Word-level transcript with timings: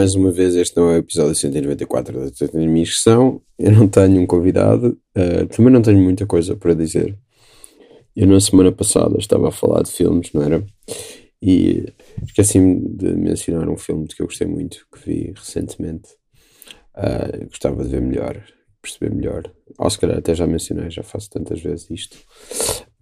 mais 0.00 0.14
uma 0.14 0.30
vez, 0.30 0.56
este 0.56 0.78
não 0.78 0.88
é 0.88 0.94
o 0.94 0.96
episódio 0.96 1.34
194 1.34 2.30
da 2.30 2.58
minha 2.58 2.80
inscrição. 2.80 3.42
Eu 3.58 3.70
não 3.72 3.86
tenho 3.86 4.18
um 4.18 4.26
convidado, 4.26 4.98
uh, 5.14 5.46
também 5.48 5.70
não 5.70 5.82
tenho 5.82 5.98
muita 5.98 6.24
coisa 6.24 6.56
para 6.56 6.72
dizer. 6.72 7.18
Eu, 8.16 8.26
na 8.26 8.40
semana 8.40 8.72
passada, 8.72 9.18
estava 9.18 9.48
a 9.48 9.52
falar 9.52 9.82
de 9.82 9.90
filmes, 9.90 10.32
não 10.32 10.42
era? 10.42 10.64
E 11.42 11.84
esqueci-me 12.26 12.80
de 12.96 13.14
mencionar 13.14 13.68
um 13.68 13.76
filme 13.76 14.08
que 14.08 14.22
eu 14.22 14.26
gostei 14.26 14.46
muito, 14.46 14.86
que 14.90 15.06
vi 15.06 15.34
recentemente. 15.36 16.08
Uh, 16.96 17.46
gostava 17.48 17.84
de 17.84 17.90
ver 17.90 18.00
melhor, 18.00 18.42
perceber 18.80 19.14
melhor. 19.14 19.42
Calhar 20.00 20.16
até 20.16 20.34
já 20.34 20.46
mencionei, 20.46 20.90
já 20.90 21.02
faço 21.02 21.28
tantas 21.28 21.60
vezes 21.60 21.90
isto. 21.90 22.16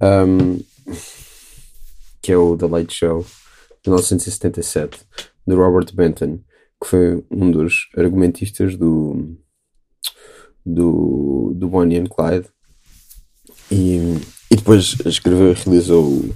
Um, 0.02 0.58
que 2.20 2.32
é 2.32 2.36
o 2.36 2.56
The 2.56 2.66
Late 2.66 2.92
Show, 2.92 3.24
de 3.84 3.88
1977, 3.88 4.98
de 5.46 5.54
Robert 5.54 5.94
Benton, 5.94 6.40
que 6.80 6.88
foi 6.88 7.24
um 7.30 7.50
dos 7.50 7.88
argumentistas 7.96 8.76
do, 8.76 9.36
do, 10.64 11.52
do 11.54 11.68
Bonnie 11.68 11.98
and 11.98 12.06
Clyde. 12.06 12.48
E, 13.70 13.98
e 14.50 14.56
depois 14.56 14.96
escreveu 15.04 15.50
e 15.50 15.54
realizou 15.54 16.04
o 16.04 16.34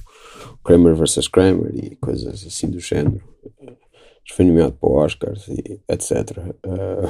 Kramer 0.65 0.95
vs. 0.95 1.29
Kramer 1.29 1.75
e 1.75 1.97
coisas 1.97 2.47
assim 2.47 2.69
do 2.69 2.81
género. 2.81 3.23
Foi 4.33 4.45
nomeado 4.45 4.73
para 4.73 4.89
o 4.89 4.95
Oscars 4.95 5.47
e 5.49 5.81
etc. 5.89 6.39
Uh, 6.65 7.07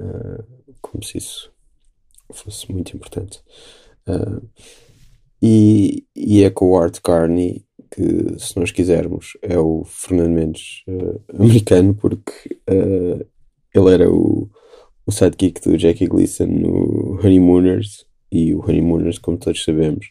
uh, 0.00 0.44
como 0.80 1.02
se 1.02 1.18
isso 1.18 1.52
fosse 2.32 2.70
muito 2.72 2.96
importante. 2.96 3.40
Uh, 4.08 4.48
e, 5.40 6.06
e 6.14 6.42
é 6.42 6.50
com 6.50 6.70
o 6.70 6.78
Art 6.78 7.00
Carney 7.00 7.65
que, 7.90 8.38
se 8.38 8.58
nós 8.58 8.70
quisermos, 8.70 9.36
é 9.42 9.58
o 9.58 9.84
Fernando 9.84 10.30
Mendes 10.30 10.82
uh, 10.88 11.20
americano, 11.34 11.94
porque 11.94 12.58
uh, 12.70 13.26
ele 13.74 13.94
era 13.94 14.10
o, 14.10 14.48
o 15.06 15.12
sidekick 15.12 15.60
do 15.60 15.78
Jackie 15.78 16.06
Gleason 16.06 16.46
no 16.46 17.18
Honeymooners, 17.22 18.06
e 18.30 18.54
o 18.54 18.60
Honeymooners, 18.60 19.18
como 19.18 19.38
todos 19.38 19.62
sabemos, 19.62 20.10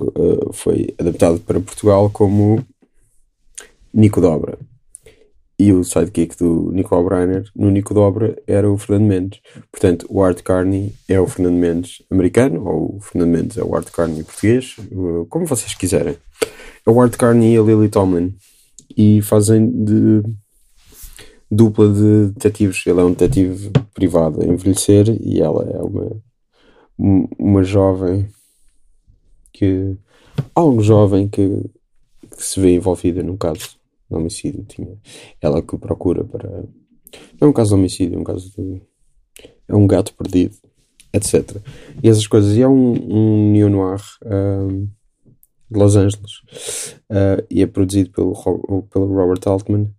uh, 0.00 0.52
foi 0.52 0.94
adaptado 0.98 1.40
para 1.40 1.60
Portugal 1.60 2.10
como 2.10 2.64
Nico 3.92 4.20
Dobra 4.20 4.58
e 5.58 5.72
o 5.72 5.84
sidekick 5.84 6.36
do 6.36 6.70
Nico 6.72 6.94
O'Brien 6.96 7.44
no 7.54 7.70
Nico 7.70 7.94
Dobra 7.94 8.36
era 8.46 8.70
o 8.70 8.76
Fernando 8.76 9.08
Mendes. 9.08 9.40
Portanto, 9.70 10.06
o 10.08 10.22
Art 10.22 10.42
Carney 10.42 10.92
é 11.08 11.20
o 11.20 11.26
Fernando 11.26 11.56
Mendes 11.56 12.02
americano, 12.10 12.66
ou 12.66 12.96
o 12.96 13.00
Fernando 13.00 13.30
Mendes 13.30 13.56
é 13.56 13.62
o 13.62 13.74
Art 13.74 13.88
Carney 13.90 14.24
português, 14.24 14.76
como 15.28 15.46
vocês 15.46 15.74
quiserem. 15.74 16.16
O 16.86 17.00
Art 17.00 17.16
Carney 17.16 17.54
e 17.54 17.58
a 17.58 17.62
Lily 17.62 17.88
Tomlin. 17.88 18.36
E 18.96 19.22
fazem 19.22 19.70
de 19.84 20.22
dupla 21.50 21.88
de 21.88 22.32
detetives. 22.32 22.86
Ele 22.86 23.00
é 23.00 23.04
um 23.04 23.12
detetive 23.12 23.70
privado 23.94 24.42
a 24.42 24.44
envelhecer 24.44 25.08
e 25.20 25.40
ela 25.40 25.64
é 25.70 25.80
uma, 25.80 26.22
uma 27.38 27.62
jovem 27.62 28.28
que. 29.52 29.96
algo 30.54 30.82
jovem 30.82 31.28
que, 31.28 31.48
que 32.36 32.42
se 32.42 32.60
vê 32.60 32.74
envolvida 32.74 33.22
num 33.22 33.36
caso 33.36 33.76
de 34.10 34.16
homicídio. 34.16 34.64
Tinha 34.64 34.98
ela 35.40 35.62
que 35.62 35.78
procura 35.78 36.24
para. 36.24 36.50
Não 37.40 37.46
é 37.48 37.50
um 37.50 37.52
caso 37.52 37.70
de 37.70 37.74
homicídio, 37.76 38.16
é 38.16 38.20
um 38.20 38.24
caso 38.24 38.50
de. 38.50 38.82
É 39.66 39.74
um 39.74 39.86
gato 39.86 40.12
perdido, 40.14 40.56
etc. 41.12 41.56
E 42.02 42.08
essas 42.08 42.26
coisas. 42.26 42.56
E 42.56 42.62
é 42.62 42.68
um, 42.68 42.92
um 42.92 43.52
neo-noir 43.52 44.02
um, 44.24 44.88
de 45.74 45.78
Los 45.78 45.96
Angeles. 45.96 46.38
Uh, 47.10 47.44
e 47.50 47.62
é 47.62 47.66
produzido 47.66 48.10
pelo, 48.10 48.32
pelo 48.84 49.14
Robert 49.14 49.40
Altman, 49.46 49.90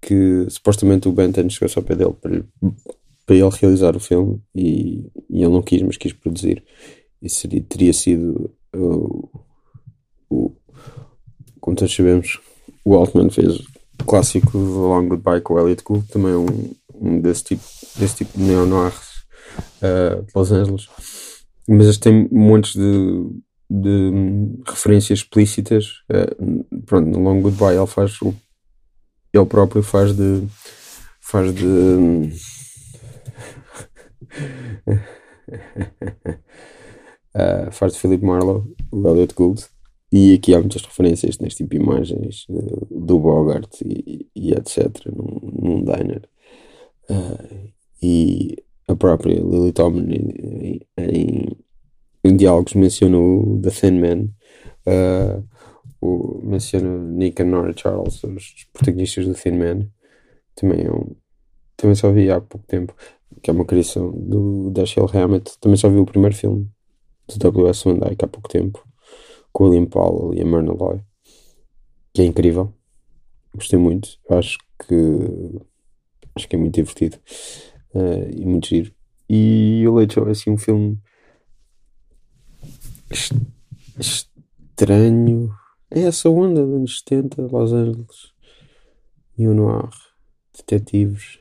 que 0.00 0.46
supostamente 0.48 1.08
o 1.08 1.12
Benton 1.12 1.48
chegou 1.48 1.68
só 1.68 1.80
ao 1.80 1.84
pé 1.84 1.94
dele 1.94 2.14
para, 2.20 2.44
para 3.24 3.36
ele 3.36 3.48
realizar 3.60 3.96
o 3.96 4.00
filme 4.00 4.42
e, 4.54 5.10
e 5.30 5.42
ele 5.42 5.52
não 5.52 5.62
quis, 5.62 5.80
mas 5.82 5.96
quis 5.96 6.12
produzir. 6.12 6.62
E 7.20 7.28
seria, 7.28 7.62
teria 7.62 7.92
sido 7.92 8.50
uh, 8.74 9.40
o, 10.28 10.52
como 11.60 11.76
todos 11.76 11.94
sabemos, 11.94 12.40
o 12.84 12.94
Altman 12.94 13.30
fez 13.30 13.60
o 14.00 14.04
clássico 14.04 14.58
Long 14.58 15.08
Goodbye 15.08 15.40
com 15.40 15.54
o 15.54 15.60
Elliot 15.60 15.84
Gould, 15.84 16.08
também 16.08 16.34
um, 16.34 16.74
um 16.94 17.20
desse 17.20 17.44
tipo, 17.44 17.62
desse 17.96 18.16
tipo 18.16 18.36
de 18.36 18.44
neo-noirs 18.44 18.96
uh, 19.78 20.22
de 20.24 20.32
Los 20.34 20.50
Angeles. 20.50 20.88
Mas 21.68 21.96
tem 21.98 22.28
montes 22.32 22.74
de, 22.74 23.42
de 23.80 24.62
referências 24.66 25.20
explícitas. 25.20 26.02
Uh, 26.10 26.82
pronto, 26.84 27.08
no 27.08 27.20
Long 27.20 27.40
Goodbye 27.40 27.76
ele 27.76 27.86
faz 27.86 28.20
o. 28.20 28.34
Ele 29.32 29.46
próprio 29.46 29.82
faz 29.82 30.14
de. 30.14 30.46
faz 31.20 31.54
de. 31.54 31.64
uh, 37.34 37.70
faz 37.72 37.94
de 37.94 37.98
Philip 37.98 38.24
Marlowe, 38.24 38.74
o 38.90 39.08
Elliot 39.08 39.34
Gould. 39.34 39.64
E 40.12 40.34
aqui 40.34 40.54
há 40.54 40.60
muitas 40.60 40.82
referências 40.82 41.38
neste 41.38 41.64
tipo 41.64 41.70
de 41.70 41.82
imagens 41.82 42.44
uh, 42.50 42.86
do 42.90 43.18
Bogart 43.18 43.80
e, 43.82 44.28
e 44.36 44.52
etc. 44.52 44.90
num, 45.06 45.40
num 45.42 45.82
diner. 45.82 46.28
Uh, 47.08 47.72
e 48.02 48.56
a 48.86 48.94
própria 48.94 49.40
Lily 49.40 49.72
Tomlin 49.72 50.28
em, 50.38 50.80
em, 50.98 51.56
em, 52.24 52.36
diálogos 52.36 52.74
menciona 52.74 53.18
o 53.18 53.60
The 53.62 53.70
Thin 53.70 54.00
Man, 54.00 54.28
uh, 54.86 55.44
o, 56.00 56.40
menciona 56.44 56.98
Nick 56.98 57.40
e 57.40 57.44
Nora 57.44 57.72
Charles, 57.76 58.22
os 58.24 58.66
protagonistas 58.72 59.26
do 59.26 59.34
Thin 59.34 59.52
Man. 59.52 59.88
Também, 60.54 60.84
é 60.84 60.92
um, 60.92 61.14
também 61.76 61.94
só 61.94 62.12
vi 62.12 62.30
há 62.30 62.40
pouco 62.40 62.66
tempo, 62.66 62.94
que 63.42 63.50
é 63.50 63.52
uma 63.52 63.64
criação 63.64 64.10
do 64.10 64.70
Dashiell 64.70 65.08
Hammett. 65.12 65.58
Também 65.60 65.76
só 65.76 65.88
vi 65.88 65.98
o 65.98 66.06
primeiro 66.06 66.34
filme 66.34 66.68
de 67.28 67.38
W.S. 67.38 67.84
Van 67.84 67.98
Dyke 67.98 68.24
há 68.24 68.28
pouco 68.28 68.48
tempo 68.48 68.86
com 69.52 69.64
o 69.64 69.68
William 69.68 69.86
Powell 69.86 70.34
e 70.34 70.40
a 70.40 70.44
Myrna 70.44 70.72
Loy, 70.72 71.00
que 72.12 72.22
é 72.22 72.24
incrível. 72.24 72.72
Gostei 73.54 73.78
muito. 73.78 74.18
Acho 74.30 74.58
que 74.78 74.94
acho 76.34 76.48
que 76.48 76.56
é 76.56 76.58
muito 76.58 76.74
divertido 76.74 77.18
uh, 77.94 78.30
e 78.30 78.44
muito 78.46 78.68
giro. 78.68 78.92
E 79.28 79.84
o 79.86 80.10
Show 80.10 80.28
é 80.28 80.30
assim 80.32 80.50
um 80.50 80.58
filme 80.58 80.98
estranho. 83.98 85.54
É 85.90 86.00
essa 86.02 86.28
onda 86.30 86.64
dos 86.64 86.74
anos 86.74 86.98
70, 87.00 87.42
Los 87.42 87.72
Angeles 87.72 88.32
e 89.36 89.46
o 89.46 89.54
noir, 89.54 89.90
detetives, 90.56 91.38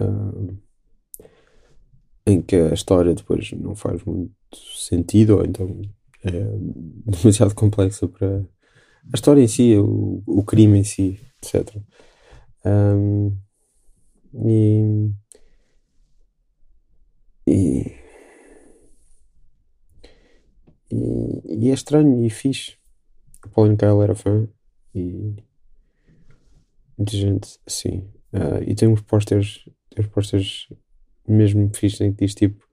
uh, 0.00 0.56
em 2.26 2.42
que 2.42 2.56
a 2.56 2.74
história 2.74 3.14
depois 3.14 3.50
não 3.52 3.74
faz 3.74 4.04
muito 4.04 4.34
sentido, 4.76 5.36
ou 5.36 5.44
então 5.44 5.80
é 6.24 6.30
demasiado 7.06 7.54
complexa 7.54 8.06
para 8.06 8.38
a 8.38 9.14
história 9.14 9.42
em 9.42 9.48
si, 9.48 9.76
o, 9.76 10.22
o 10.26 10.44
crime 10.44 10.78
em 10.78 10.84
si, 10.84 11.18
etc. 11.42 11.76
Um, 12.64 13.36
e, 14.34 15.10
e, 17.46 17.97
e, 20.90 21.70
é 21.70 21.74
estranho 21.74 22.24
e 22.24 22.30
fixe. 22.30 22.76
O 23.44 23.48
Pauline 23.50 23.76
Kael 23.76 24.02
era 24.02 24.14
fã 24.14 24.48
e 24.94 25.36
muita 26.96 27.16
gente, 27.16 27.58
sim. 27.66 28.08
Uh, 28.32 28.62
e 28.66 28.74
tem 28.74 28.88
uns 28.88 29.00
posters, 29.02 29.64
tem 29.90 30.04
uns 30.04 30.10
posters 30.10 30.68
mesmo 31.26 31.70
fixe 31.74 32.04
em 32.04 32.12
que 32.12 32.24
diz 32.24 32.34
tipo. 32.34 32.66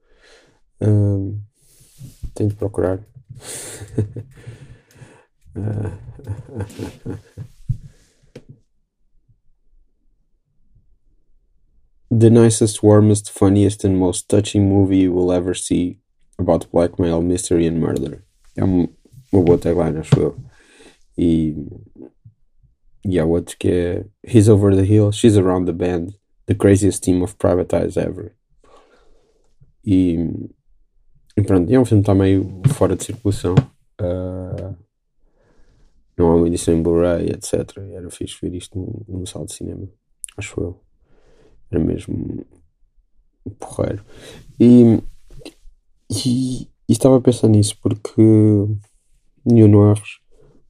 Um, 0.80 1.40
tenho 2.34 2.50
de 2.50 2.56
procurar 2.56 3.00
the 12.10 12.30
nicest, 12.30 12.82
warmest, 12.82 13.30
funniest, 13.30 13.84
and 13.84 13.98
most 13.98 14.28
touching 14.28 14.68
movie 14.68 14.98
you 14.98 15.12
will 15.12 15.32
ever 15.32 15.54
see 15.54 15.98
about 16.38 16.68
blackmail, 16.72 17.22
mystery, 17.22 17.66
and 17.66 17.78
murder. 17.78 18.22
É 18.56 18.64
uma 18.64 18.88
boa 19.32 19.58
tagline, 19.58 19.98
acho 19.98 20.18
eu. 20.18 20.36
E. 21.16 21.54
E 23.04 23.20
há 23.20 23.24
outros 23.24 23.54
que 23.54 23.68
é 23.68 24.04
He's 24.26 24.48
Over 24.48 24.74
the 24.74 24.84
Hill, 24.84 25.12
She's 25.12 25.36
Around 25.36 25.66
the 25.66 25.72
Bend, 25.72 26.18
The 26.46 26.54
Craziest 26.54 27.02
Team 27.02 27.22
of 27.22 27.36
Private 27.36 27.76
Eyes 27.76 27.96
Ever. 27.96 28.32
E 29.84 30.18
e 31.36 31.42
pronto, 31.42 31.70
é 31.70 31.78
um 31.78 31.84
filme 31.84 32.02
que 32.02 32.10
está 32.10 32.14
meio 32.14 32.62
fora 32.72 32.96
de 32.96 33.04
circulação. 33.04 33.54
Uh, 34.00 34.74
não 36.16 36.28
há 36.28 36.36
uma 36.36 36.46
edição 36.46 36.72
em 36.72 36.82
Blu-ray, 36.82 37.28
etc. 37.28 37.76
Era 37.92 38.10
fixe 38.10 38.38
ver 38.40 38.54
isto 38.54 38.78
num, 38.78 39.02
num 39.06 39.26
sala 39.26 39.44
de 39.44 39.52
cinema. 39.52 39.86
Acho 40.38 40.58
eu. 40.58 40.80
Era 41.70 41.78
mesmo 41.78 42.46
porreiro. 43.58 44.02
E, 44.58 44.98
e, 46.10 46.68
e 46.88 46.92
estava 46.92 47.16
a 47.16 47.20
pensar 47.20 47.48
nisso 47.48 47.76
porque 47.80 48.22
New 49.44 49.68
Noirs, 49.68 50.20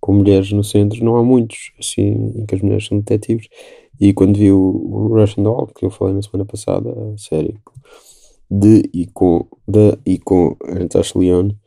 com 0.00 0.14
mulheres 0.14 0.52
no 0.52 0.64
centro, 0.64 1.04
não 1.04 1.16
há 1.16 1.22
muitos, 1.22 1.72
assim, 1.78 2.32
em 2.36 2.46
que 2.46 2.54
as 2.54 2.62
mulheres 2.62 2.86
são 2.86 2.98
detetives. 2.98 3.48
E 3.98 4.12
quando 4.12 4.38
vi 4.38 4.52
o, 4.52 4.58
o 4.58 5.08
Russian 5.08 5.42
Doll, 5.42 5.68
que 5.68 5.84
eu 5.84 5.90
falei 5.90 6.14
na 6.14 6.22
semana 6.22 6.44
passada, 6.44 6.90
a 6.90 7.18
série 7.18 7.58
de 8.50 8.88
e 8.92 9.06
com, 9.06 9.46
de 9.66 9.98
e 10.04 10.18
com 10.18 10.56
Natasha 10.64 11.18
Leone 11.18 11.58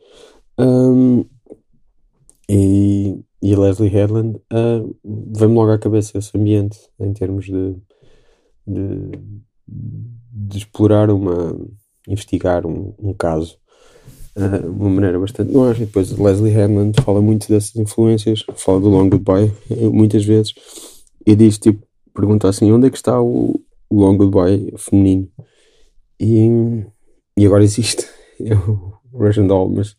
um, 0.58 1.24
e, 2.48 3.18
e 3.42 3.54
a 3.54 3.58
Leslie 3.58 3.90
Headland, 3.90 4.38
uh, 4.52 4.96
vem-me 5.04 5.54
logo 5.54 5.72
à 5.72 5.78
cabeça 5.78 6.18
esse 6.18 6.36
ambiente 6.36 6.78
em 6.98 7.12
termos 7.12 7.46
de, 7.46 7.76
de, 8.66 9.10
de 9.68 10.58
explorar 10.58 11.10
uma, 11.10 11.56
investigar 12.08 12.66
um, 12.66 12.94
um 12.98 13.12
caso 13.12 13.58
de 14.36 14.66
uma 14.66 14.90
maneira 14.90 15.18
bastante 15.18 15.52
nuance. 15.52 15.82
E 15.82 15.86
depois 15.86 16.10
Leslie 16.10 16.52
Headland 16.52 17.00
fala 17.02 17.20
muito 17.20 17.48
dessas 17.48 17.74
influências, 17.76 18.44
fala 18.54 18.80
do 18.80 18.88
Long 18.88 19.08
Goodbye 19.08 19.52
muitas 19.92 20.24
vezes 20.24 20.54
e 21.26 21.34
diz 21.34 21.58
tipo, 21.58 21.86
pergunta 22.14 22.48
assim: 22.48 22.70
onde 22.72 22.86
é 22.86 22.90
que 22.90 22.96
está 22.96 23.20
o 23.20 23.60
Long 23.90 24.16
Goodbye 24.16 24.72
feminino? 24.76 25.28
E, 26.18 26.48
e 27.36 27.46
agora 27.46 27.64
existe 27.64 28.06
é 28.44 28.54
o 28.54 28.98
Russian 29.12 29.46
Doll, 29.46 29.70
mas 29.70 29.96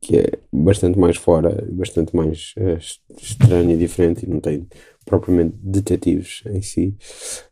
que 0.00 0.16
é 0.16 0.32
bastante 0.52 0.98
mais 0.98 1.16
fora, 1.16 1.64
bastante 1.70 2.16
mais 2.16 2.54
uh, 2.56 2.78
estranho 3.18 3.70
e 3.70 3.76
diferente 3.76 4.24
e 4.24 4.28
não 4.28 4.40
tem 4.40 4.66
propriamente 5.04 5.56
detetives 5.62 6.42
em 6.46 6.62
si 6.62 6.96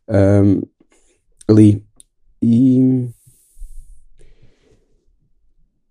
um, 0.08 0.62
ali. 1.46 1.85
E, 2.40 3.08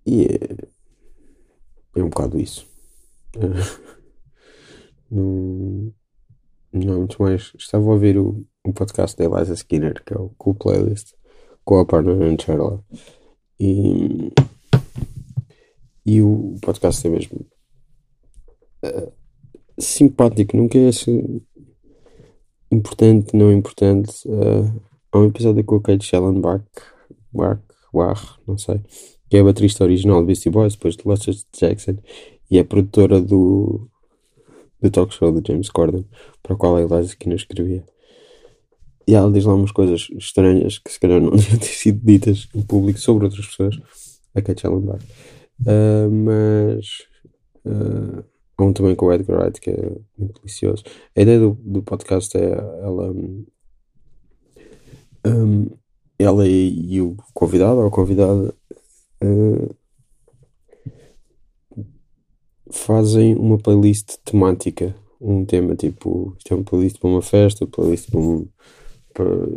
e 0.07 0.25
é, 0.25 1.99
é 1.99 2.03
um 2.03 2.09
bocado 2.09 2.39
isso. 2.39 2.65
não, 5.11 5.93
não 6.71 6.93
há 6.93 6.97
muito 6.97 7.21
mais. 7.21 7.51
Estava 7.57 7.83
a 7.83 7.93
ouvir 7.93 8.17
o, 8.17 8.45
o 8.65 8.73
podcast 8.73 9.17
da 9.17 9.25
Eliza 9.25 9.53
Skinner, 9.53 10.01
que 10.03 10.13
é 10.13 10.17
o 10.17 10.29
Cool 10.37 10.55
Playlist 10.55 11.13
com 11.65 11.77
a 11.79 11.85
partner 11.85 12.41
Charla. 12.41 12.81
E, 13.59 14.31
e 16.05 16.21
o 16.21 16.55
podcast 16.61 17.05
é 17.05 17.09
mesmo 17.09 17.45
uh, 18.85 19.11
simpático, 19.77 20.55
nunca 20.55 20.77
é 20.77 20.87
assim 20.87 21.41
importante, 22.71 23.35
não 23.35 23.51
importante. 23.51 24.25
Uh, 24.25 24.81
há 25.11 25.19
um 25.19 25.25
episódio 25.25 25.65
com 25.65 25.75
o 25.75 25.81
Kate 25.81 26.05
Schellenbach, 26.05 26.63
Bach, 27.33 27.59
Bach, 27.93 28.39
não 28.47 28.57
sei, 28.57 28.81
que 29.29 29.37
é 29.37 29.39
a 29.41 29.43
baterista 29.43 29.83
original 29.83 30.21
de 30.21 30.27
Beastie 30.27 30.49
Boys, 30.49 30.73
depois 30.73 30.95
de 30.95 31.07
Lester 31.07 31.35
Jackson, 31.57 31.97
e 32.49 32.57
é 32.57 32.63
produtora 32.63 33.21
do, 33.21 33.89
do 34.81 34.89
talk 34.89 35.13
show 35.13 35.31
de 35.31 35.45
James 35.45 35.69
Corden, 35.69 36.05
para 36.41 36.53
o 36.53 36.57
qual 36.57 36.75
a 36.75 36.81
Eliza 36.81 37.11
Skinner 37.11 37.37
escrevia. 37.37 37.83
E 39.07 39.15
ela 39.15 39.31
diz 39.31 39.45
lá 39.45 39.53
umas 39.53 39.71
coisas 39.71 40.09
estranhas 40.17 40.77
que 40.79 40.91
se 40.91 40.99
calhar 40.99 41.21
não 41.21 41.31
deviam 41.35 41.57
ter 41.57 41.65
sido 41.67 42.05
ditas 42.05 42.49
em 42.53 42.61
público 42.61 42.99
sobre 42.99 43.25
outras 43.25 43.45
pessoas, 43.45 43.77
a 44.35 44.41
Kate 44.41 44.61
Schellenbach. 44.61 45.03
Uh, 45.61 46.11
mas 46.11 46.85
uh, 47.65 48.23
há 48.57 48.63
um 48.63 48.73
também 48.73 48.95
com 48.95 49.07
o 49.07 49.13
Edgar 49.13 49.39
Wright 49.39 49.59
que 49.61 49.71
é 49.71 49.91
muito 50.17 50.41
delicioso. 50.41 50.83
A 51.15 51.21
ideia 51.21 51.39
do, 51.39 51.57
do 51.61 51.81
podcast 51.81 52.37
é 52.37 52.51
ela, 52.51 53.11
um, 55.25 55.69
ela 56.19 56.47
e, 56.47 56.93
e, 56.95 57.01
o 57.01 57.15
convidado 57.33 57.79
ou 57.79 57.89
convidada 57.89 58.53
fazem 62.71 63.35
uma 63.35 63.57
playlist 63.57 64.17
temática. 64.23 64.95
Um 65.19 65.45
tema 65.45 65.75
tipo, 65.75 66.35
isto 66.37 66.53
é 66.53 66.55
uma 66.55 66.63
playlist 66.63 66.99
para 66.99 67.09
uma 67.09 67.21
festa, 67.21 67.65
playlist 67.65 68.11
para 68.11 68.19
um, 68.19 68.47
para, 69.13 69.47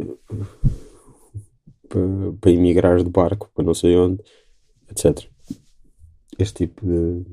para, 1.88 2.32
para 2.40 2.50
emigrar 2.50 3.02
de 3.02 3.10
barco 3.10 3.50
para 3.54 3.64
não 3.64 3.74
sei 3.74 3.96
onde, 3.96 4.22
etc. 4.90 5.28
Este 6.38 6.66
tipo 6.66 6.86
de, 6.86 7.24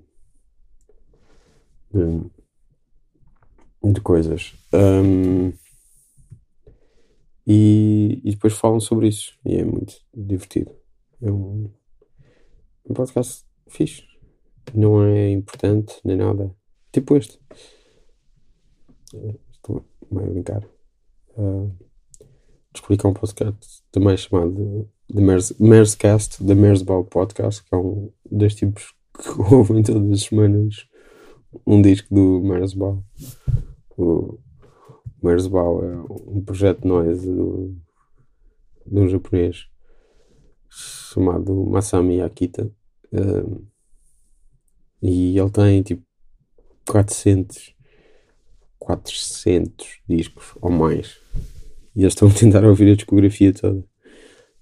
de, 1.94 2.21
de 3.94 4.01
coisas. 4.01 4.53
Um, 4.73 5.53
e, 7.50 8.21
e, 8.25 8.31
depois 8.31 8.53
falam 8.53 8.81
sobre 8.81 9.07
isso 9.07 9.39
e 9.45 9.56
é 9.56 9.63
muito 9.63 9.95
divertido. 10.13 10.71
É 11.21 11.31
um, 11.31 11.71
um 12.89 12.94
podcast 12.94 13.45
fixe. 13.68 14.04
Não 14.74 15.04
é 15.04 15.30
importante 15.31 15.95
nem 16.04 16.18
nada. 16.18 16.54
Tipo 16.92 17.16
este. 17.16 17.39
Estou 19.51 19.86
meio 20.12 20.30
a 20.30 20.31
brincar. 20.31 20.63
Uh, 21.38 21.72
descobri 22.72 22.98
que 22.98 23.06
é 23.06 23.10
um 23.10 23.13
podcast 23.13 23.84
também 23.92 24.18
chamado 24.18 24.89
The 25.13 25.22
Mares, 25.60 25.95
Cast, 25.95 26.44
The 26.44 26.56
Mersbau 26.56 27.06
Podcast, 27.06 27.63
que 27.63 27.74
é 27.74 27.78
um 27.78 28.12
dos 28.30 28.56
tipos 28.56 28.94
que 29.18 29.54
ouvem 29.54 29.83
todas 29.83 30.12
as 30.12 30.24
semanas 30.24 30.88
um 31.66 31.81
disco 31.81 32.13
do 32.13 32.42
Mersbau. 32.42 33.04
O 33.98 34.38
Mersbau 35.24 35.83
é 35.83 35.98
um 36.28 36.44
projeto 36.44 36.81
de 36.81 36.88
noise 36.88 37.28
do, 37.28 37.75
de 38.86 39.00
um 39.00 39.07
japonês 39.07 39.68
chamado 40.69 41.56
Masami 41.66 42.22
Akita. 42.22 42.72
Um, 43.13 43.65
e 45.01 45.38
ele 45.38 45.50
tem 45.51 45.81
tipo 45.81 46.04
400 46.88 47.75
400 48.80 50.01
discos 50.07 50.54
ou 50.62 50.71
mais 50.71 51.19
e 51.98 52.01
eles 52.01 52.13
estão 52.13 52.27
a 52.27 52.31
tentar 52.33 52.63
ouvir 52.63 52.92
a 52.92 52.95
discografia 52.95 53.51
toda. 53.51 53.83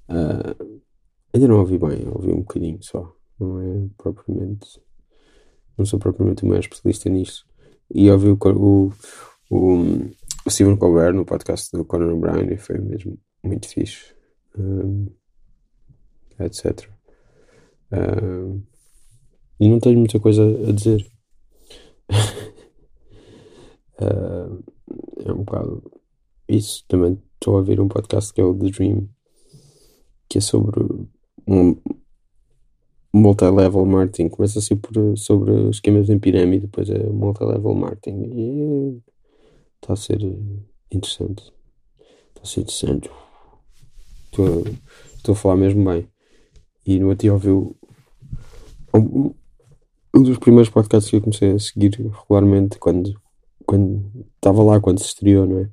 Uh, 0.08 0.80
ainda 1.34 1.50
não 1.50 1.60
ouvi 1.60 1.78
bem, 1.78 2.08
ouvi 2.08 2.32
um 2.32 2.38
bocadinho 2.38 2.82
só. 2.82 3.14
Não 3.38 3.60
é 3.60 3.88
propriamente. 3.98 4.82
Não 5.78 5.86
sou 5.86 6.00
propriamente 6.00 6.44
o 6.44 6.48
maior 6.48 6.62
especialista 6.62 7.10
nisso. 7.10 7.46
E 7.94 8.10
ouvi 8.10 8.30
o, 8.30 8.38
o, 8.42 8.94
o, 9.50 9.76
o 10.46 10.78
Colbert 10.78 11.14
no 11.14 11.26
podcast 11.26 11.70
do 11.74 11.84
Conor 11.84 12.14
O'Brien 12.14 12.54
e 12.54 12.58
foi 12.58 12.78
mesmo 12.78 13.20
muito 13.44 13.68
fixe. 13.68 14.16
Um, 14.58 15.08
etc. 16.40 16.90
Um, 17.92 18.62
e 19.60 19.70
não 19.70 19.80
tenho 19.80 20.00
muita 20.00 20.20
coisa 20.20 20.44
a 20.44 20.72
dizer. 20.72 21.06
uh, 24.02 24.64
é 25.26 25.32
um 25.32 25.44
bocado 25.44 25.92
isso. 26.48 26.84
Também 26.88 27.22
estou 27.34 27.56
a 27.56 27.60
ouvir 27.60 27.80
um 27.80 27.88
podcast 27.88 28.34
que 28.34 28.42
é 28.42 28.44
o 28.44 28.54
The 28.54 28.70
Dream, 28.70 29.10
que 30.30 30.38
é 30.40 30.42
sobre 30.42 30.80
um 31.48 31.76
multi-level 33.14 33.86
marketing. 33.86 34.30
Começa 34.30 34.60
assim 34.60 34.76
por, 34.76 35.18
sobre 35.18 35.70
esquemas 35.70 36.10
em 36.10 36.20
pirâmide, 36.20 36.66
depois 36.66 36.90
é 36.90 37.08
multi-level 37.10 37.74
marketing. 37.74 38.24
E 38.34 39.02
está 39.82 39.94
a 39.94 39.96
ser 39.96 40.22
interessante. 40.92 41.54
Está 42.30 42.42
a 42.44 42.46
ser 42.46 42.62
interessante. 42.62 43.10
Estou, 44.26 44.64
estou 45.16 45.34
a 45.34 45.36
falar 45.36 45.56
mesmo 45.56 45.84
bem. 45.86 46.08
E 46.86 47.00
no 47.00 47.10
outro 47.10 47.40
dia 47.40 47.54
um, 48.94 49.34
um 50.16 50.24
dos 50.24 50.38
primeiros 50.38 50.70
podcasts 50.70 51.10
que 51.10 51.18
eu 51.18 51.22
comecei 51.22 51.52
a 51.52 51.60
seguir 51.60 51.92
regularmente 51.92 52.78
quando, 52.80 53.14
quando 53.66 54.06
estava 54.36 54.64
lá, 54.64 54.80
quando 54.80 55.00
se 55.00 55.08
estreou, 55.08 55.46
não 55.46 55.60
é? 55.60 55.70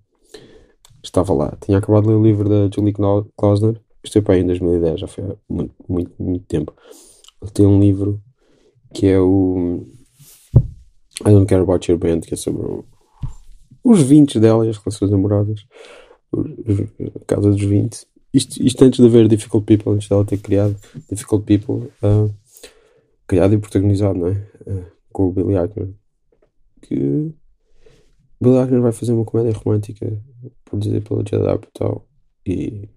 estava 1.03 1.33
lá. 1.33 1.57
Tinha 1.61 1.79
acabado 1.79 2.05
de 2.05 2.11
ler 2.11 2.17
o 2.17 2.23
livro 2.23 2.49
da 2.49 2.69
Julie 2.75 2.95
Klausner. 3.37 3.81
Isto 4.05 4.23
para 4.23 4.35
aí 4.35 4.41
em 4.41 4.47
2010, 4.47 5.01
já 5.01 5.07
foi 5.07 5.25
há 5.25 5.37
muito, 5.49 5.75
muito, 5.89 6.13
muito 6.19 6.45
tempo. 6.47 6.75
Ele 7.41 7.51
tem 7.51 7.67
um 7.67 7.81
livro 7.81 8.21
que 8.93 9.07
é 9.07 9.19
o 9.19 9.87
I 11.21 11.31
Don't 11.31 11.47
Care 11.47 11.63
About 11.63 11.91
Your 11.91 11.99
Band, 11.99 12.21
que 12.21 12.35
é 12.35 12.37
sobre 12.37 12.65
o, 12.65 12.85
os 13.85 14.03
20 14.03 14.41
dela 14.41 14.67
e 14.67 14.71
as 14.71 14.79
relações 14.79 15.13
amorosas. 15.13 15.67
A 16.35 17.25
casa 17.27 17.51
dos 17.51 17.63
20. 17.63 18.07
Isto, 18.33 18.63
isto 18.63 18.85
antes 18.85 18.99
de 18.99 19.07
haver 19.07 19.29
Difficult 19.29 19.65
People, 19.67 19.93
antes 19.93 20.09
dela 20.09 20.25
ter 20.25 20.39
criado 20.39 20.77
Difficult 21.11 21.45
People, 21.45 21.91
uh, 22.03 22.35
criado 23.27 23.55
e 23.55 23.59
protagonizado, 23.59 24.19
não 24.19 24.29
é? 24.29 24.47
Uh, 24.67 24.87
com 25.13 25.29
o 25.29 25.33
Billy 25.33 25.57
Eichner. 25.57 25.91
Que 26.81 27.33
Bill 28.41 28.61
Eichner 28.61 28.81
vai 28.81 28.93
fazer 28.93 29.13
uma 29.13 29.25
comédia 29.25 29.53
romântica 29.53 30.21
produzida 30.65 31.01
pelo 31.01 31.21
Judd 31.21 31.47
Apatow 31.47 32.07
e 32.47 32.89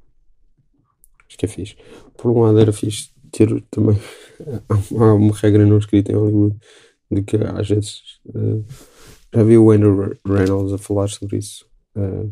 acho 1.27 1.37
que 1.37 1.45
é 1.45 1.49
fixe. 1.49 1.75
Por 2.17 2.31
um 2.31 2.41
lado 2.41 2.59
era 2.59 2.71
fixe 2.71 3.09
ter 3.31 3.61
também 3.69 3.99
há 4.69 5.13
uma 5.13 5.35
regra 5.35 5.65
não 5.65 5.77
escrita 5.77 6.11
em 6.11 6.15
Hollywood 6.15 6.57
de 7.11 7.21
que 7.21 7.37
às 7.37 7.67
vezes 7.67 8.01
uh, 8.27 8.65
já 9.33 9.43
vi 9.43 9.57
o 9.57 9.71
Andrew 9.71 10.17
Reynolds 10.25 10.73
a 10.73 10.77
falar 10.77 11.09
sobre 11.09 11.37
isso. 11.37 11.65
Uh, 11.95 12.31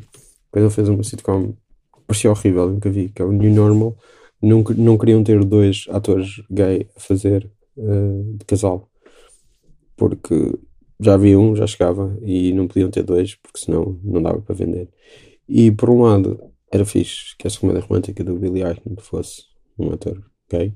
quando 0.52 0.66
ele 0.66 0.74
fez 0.74 0.90
uma 0.90 1.04
sitcom 1.04 1.54
parecia 2.08 2.32
horrível, 2.32 2.70
nunca 2.70 2.90
vi, 2.90 3.10
que 3.10 3.22
é 3.22 3.26
o 3.26 3.32
New 3.32 3.54
Normal. 3.54 3.98
Nunca, 4.42 4.74
não 4.74 4.98
queriam 4.98 5.24
ter 5.24 5.44
dois 5.44 5.86
atores 5.90 6.42
gay 6.52 6.90
a 6.96 7.00
fazer 7.00 7.50
uh, 7.78 8.38
de 8.38 8.46
casal 8.46 8.90
porque 9.96 10.58
já 11.00 11.14
havia 11.14 11.40
um, 11.40 11.56
já 11.56 11.68
chegava 11.68 12.18
e 12.22 12.54
não 12.54 12.68
podiam 12.68 12.90
ter 12.90 13.04
dois 13.04 13.36
porque 13.36 13.60
senão 13.60 14.00
não 14.04 14.22
dava 14.22 14.42
para 14.42 14.56
vender. 14.56 14.90
E 15.48 15.72
por 15.72 15.90
um 15.90 16.02
lado 16.02 16.40
era 16.72 16.86
fixe 16.86 17.36
que 17.38 17.48
essa 17.48 17.60
comédia 17.60 17.82
romântica 17.82 18.24
do 18.24 18.36
Billy 18.36 18.64
Eichner 18.64 19.00
fosse 19.00 19.44
um 19.78 19.92
ator 19.92 20.24
gay 20.50 20.74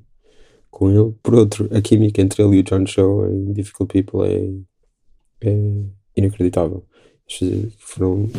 com 0.70 0.92
ele. 0.92 1.14
Por 1.24 1.36
outro, 1.36 1.68
a 1.72 1.82
química 1.82 2.22
entre 2.22 2.44
ele 2.44 2.58
e 2.58 2.60
o 2.60 2.64
John 2.64 2.86
Show 2.86 3.26
em 3.28 3.54
Difficult 3.54 3.92
People 3.92 4.28
é, 4.28 5.48
é 5.50 5.58
inacreditável. 6.16 6.86
Foram, 7.80 8.30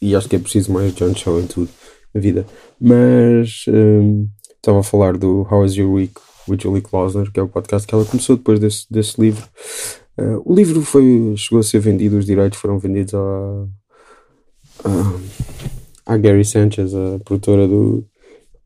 e 0.00 0.14
acho 0.14 0.28
que 0.28 0.36
é 0.36 0.38
preciso 0.38 0.72
mais 0.72 0.94
John 0.94 1.14
Show 1.14 1.40
em 1.40 1.46
tudo 1.46 1.68
na 2.14 2.20
vida. 2.20 2.46
Mas 2.80 3.64
um, 3.68 4.28
estava 4.56 4.80
a 4.80 4.84
falar 4.84 5.16
do 5.16 5.46
How 5.50 5.60
Was 5.60 5.74
Your 5.74 5.90
Week 5.92 6.14
with 6.48 6.60
Julie 6.60 6.82
Klausner, 6.82 7.30
que 7.30 7.38
é 7.38 7.42
o 7.42 7.48
podcast 7.48 7.86
que 7.86 7.94
ela 7.94 8.04
começou 8.04 8.36
depois 8.36 8.58
desse, 8.58 8.86
desse 8.90 9.20
livro. 9.20 9.44
Uh, 10.18 10.42
o 10.44 10.54
livro 10.54 10.82
foi, 10.82 11.34
chegou 11.36 11.60
a 11.60 11.62
ser 11.62 11.78
vendido, 11.78 12.16
os 12.16 12.26
direitos 12.26 12.58
foram 12.58 12.78
vendidos 12.78 13.14
a, 13.14 13.66
a, 14.84 16.14
a 16.14 16.16
Gary 16.16 16.44
Sanchez, 16.44 16.94
a 16.94 17.18
produtora 17.24 17.68
do, 17.68 18.04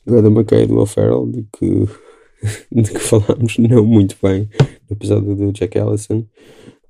do 0.06 0.18
Adam 0.18 0.32
McKay, 0.32 0.66
do 0.66 0.76
Will 0.76 0.86
Ferrell, 0.86 1.26
de 1.26 1.46
que, 1.52 1.88
de 2.82 2.90
que 2.90 2.98
falámos 2.98 3.58
não 3.58 3.84
muito 3.84 4.16
bem 4.22 4.48
no 4.88 4.96
episódio 4.96 5.34
do 5.34 5.52
Jack 5.52 5.76
Ellison, 5.76 6.24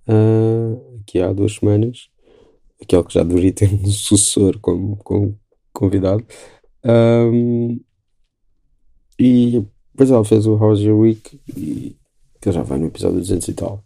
uh, 0.09 1.01
aqui 1.01 1.21
há 1.21 1.33
duas 1.33 1.55
semanas. 1.55 2.12
Aquele 2.83 3.05
que 3.05 3.15
já 3.15 3.23
deveria 3.23 3.53
ter 3.53 3.73
um 3.73 3.87
sucessor 3.87 4.59
como, 4.61 4.97
como 4.99 5.39
convidado. 5.73 6.25
Um, 6.85 7.81
e 9.19 9.65
depois 9.93 10.11
ela 10.11 10.25
fez 10.25 10.47
o 10.47 10.55
How's 10.55 10.81
Your 10.81 10.99
Week, 10.99 11.41
e, 11.57 11.97
que 12.41 12.51
já 12.51 12.63
vai 12.63 12.79
no 12.79 12.87
episódio 12.87 13.19
200 13.19 13.49
e 13.49 13.55
tal. 13.55 13.85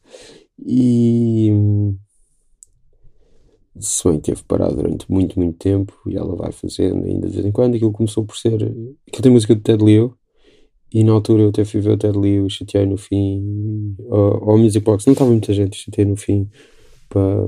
E 0.58 1.50
se 3.78 4.08
bem 4.08 4.18
teve 4.18 4.42
parado 4.44 4.76
durante 4.76 5.10
muito, 5.10 5.38
muito 5.38 5.58
tempo 5.58 5.94
e 6.06 6.16
ela 6.16 6.34
vai 6.34 6.50
fazendo 6.52 7.04
ainda 7.04 7.28
de 7.28 7.34
vez 7.34 7.46
em 7.46 7.52
quando. 7.52 7.74
Aquilo 7.74 7.92
começou 7.92 8.24
por 8.24 8.36
ser. 8.36 8.54
Aquilo 8.54 9.22
tem 9.22 9.32
música 9.32 9.54
do 9.54 9.60
Ted 9.60 9.84
Leo. 9.84 10.16
E 10.92 11.04
na 11.04 11.12
altura 11.12 11.42
eu 11.42 11.48
até 11.50 11.64
fui 11.64 11.80
ver 11.80 11.90
o 11.90 11.98
Ted 11.98 12.16
Leo 12.16 12.48
chateei 12.48 12.86
no 12.86 12.96
fim. 12.96 13.94
Ao, 14.08 14.50
ao 14.50 14.58
Music 14.58 14.82
Box, 14.84 15.06
não 15.06 15.12
estava 15.12 15.30
muita 15.30 15.52
gente, 15.52 15.76
chateei 15.76 16.06
no 16.06 16.16
fim 16.16 16.48
para. 17.08 17.42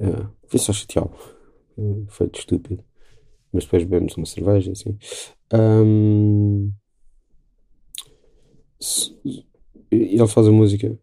Uh, 0.00 0.28
foi 0.46 0.58
só 0.58 0.72
chateá-lo. 0.72 1.12
Feito 2.08 2.40
estúpido. 2.40 2.84
Mas 3.52 3.64
depois 3.64 3.84
bebemos 3.84 4.16
uma 4.16 4.26
cerveja 4.26 4.72
assim. 4.72 4.98
Um, 5.52 6.70
ele 9.90 10.28
faz 10.28 10.46
a 10.46 10.52
música, 10.52 10.96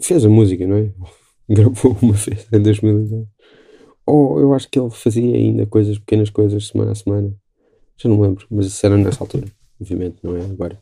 fez 0.00 0.24
a 0.24 0.28
música, 0.28 0.66
não 0.66 0.76
é? 0.76 0.92
Gravou 1.48 1.96
uma 2.00 2.12
vez 2.12 2.46
em 2.52 2.60
2010. 2.60 3.26
Ou 4.06 4.40
eu 4.40 4.54
acho 4.54 4.68
que 4.68 4.78
ele 4.78 4.90
fazia 4.90 5.36
ainda 5.36 5.66
coisas, 5.66 5.98
pequenas 5.98 6.30
coisas, 6.30 6.68
semana 6.68 6.92
a 6.92 6.94
semana. 6.94 7.34
Já 7.96 8.08
não 8.08 8.20
lembro, 8.20 8.46
mas 8.50 8.66
isso 8.66 8.84
era 8.84 8.96
nessa 8.96 9.22
altura, 9.22 9.46
obviamente, 9.80 10.16
não 10.22 10.36
é 10.36 10.40
agora. 10.42 10.80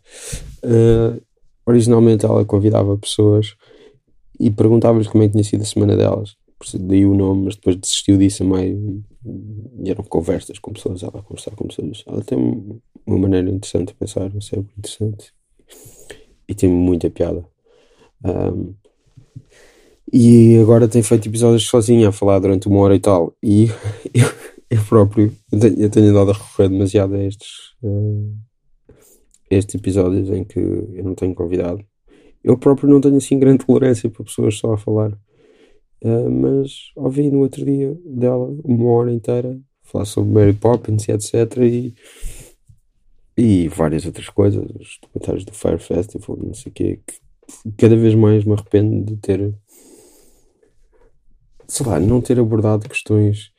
Uh, 0.63 1.21
originalmente 1.67 2.25
ela 2.25 2.45
convidava 2.45 2.97
pessoas 2.97 3.57
e 4.39 4.51
perguntava-lhes 4.51 5.09
como 5.09 5.25
é 5.25 5.27
que 5.27 5.33
tinha 5.33 5.45
sido 5.45 5.63
a 5.63 5.67
semana 5.67 5.97
delas. 5.97 6.37
Daí 6.81 7.07
o 7.07 7.15
nome, 7.15 7.45
mas 7.45 7.57
depois 7.57 7.77
desistiu 7.77 8.17
disso 8.17 8.43
a 8.43 8.47
meio. 8.47 9.05
E 9.85 9.91
eram 9.91 10.05
conversas 10.05 10.59
com 10.59 10.73
pessoas, 10.73 11.03
ela 11.03 11.21
a 11.21 11.23
conversar 11.23 11.55
com 11.55 11.67
pessoas. 11.67 12.05
Ela 12.07 12.23
tem 12.23 12.81
uma 13.07 13.19
maneira 13.19 13.49
interessante 13.49 13.89
de 13.89 13.95
pensar, 13.95 14.35
um 14.35 14.41
cérebro 14.41 14.73
interessante 14.77 15.33
e 16.49 16.55
tem 16.55 16.69
muita 16.69 17.11
piada. 17.11 17.45
Um, 18.25 18.75
e 20.11 20.59
agora 20.59 20.89
tem 20.89 21.03
feito 21.03 21.29
episódios 21.29 21.69
sozinha 21.69 22.09
a 22.09 22.13
falar 22.13 22.39
durante 22.39 22.67
uma 22.67 22.81
hora 22.81 22.97
e 22.97 23.01
tal. 23.01 23.37
E 23.43 23.67
eu, 24.15 24.27
eu 24.71 24.85
próprio 24.85 25.33
eu 25.53 25.61
tenho, 25.61 25.81
eu 25.81 25.91
tenho 25.91 26.11
andado 26.11 26.31
a 26.31 26.35
recorrer 26.35 26.71
demasiado 26.71 27.15
a 27.15 27.23
estes, 27.23 27.75
uh, 27.83 28.35
estes 29.51 29.75
episódios 29.75 30.31
em 30.31 30.45
que 30.45 30.59
eu 30.59 31.05
não 31.05 31.15
tenho 31.15 31.35
convidado. 31.35 31.85
Eu 32.43 32.57
próprio 32.57 32.89
não 32.89 33.01
tenho 33.01 33.17
assim 33.17 33.39
grande 33.39 33.67
tolerância 33.67 34.09
para 34.09 34.25
pessoas 34.25 34.57
só 34.57 34.73
a 34.73 34.79
falar. 34.79 35.13
Uh, 36.03 36.31
mas 36.31 36.93
ouvi 36.95 37.31
no 37.31 37.41
outro 37.41 37.65
dia 37.65 37.97
dela 38.05 38.55
uma 38.65 38.91
hora 38.91 39.13
inteira 39.13 39.59
falar 39.83 40.05
sobre 40.05 40.33
Mary 40.33 40.53
Poppins 40.53 41.09
e 41.09 41.13
etc. 41.13 41.57
E 41.63 41.95
e 43.41 43.69
várias 43.69 44.05
outras 44.05 44.29
coisas, 44.29 44.65
os 44.65 44.99
documentários 45.01 45.45
do 45.45 45.53
Fire 45.53 45.79
Festival, 45.79 46.37
não 46.43 46.53
sei 46.53 46.73
o 46.73 46.75
quê, 46.75 47.01
que 47.07 47.71
cada 47.77 47.97
vez 47.97 48.13
mais 48.17 48.45
me 48.45 48.53
arrependo 48.53 49.05
de 49.05 49.17
ter, 49.17 49.55
sei 51.69 51.87
lá, 51.87 52.01
não 52.01 52.21
ter 52.21 52.41
abordado 52.41 52.89
questões 52.89 53.53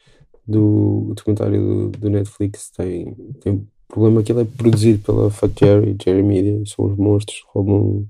do 0.46 1.14
documentário 1.16 1.62
do, 1.62 1.98
do 1.98 2.10
Netflix. 2.10 2.70
Tem, 2.72 3.16
tem 3.40 3.66
problema 3.88 4.22
que 4.22 4.34
ele 4.34 4.42
é 4.42 4.46
produzido 4.46 5.02
pela 5.02 5.32
Fuck 5.32 5.58
Jerry, 5.58 5.96
Jerry 6.04 6.24
Media, 6.24 6.62
são 6.66 6.84
os 6.84 6.98
monstros, 6.98 7.42
roubam, 7.48 8.06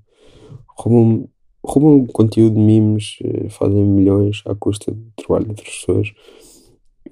roubam, 0.70 1.30
roubam 1.70 2.06
conteúdo 2.08 2.60
memes, 2.60 3.18
eh, 3.24 3.50
fazem 3.50 3.84
milhões 3.86 4.42
à 4.46 4.56
custa 4.56 4.92
do 4.92 5.12
trabalho 5.16 5.46
de 5.46 5.52
outras 5.52 5.76
pessoas 5.76 6.14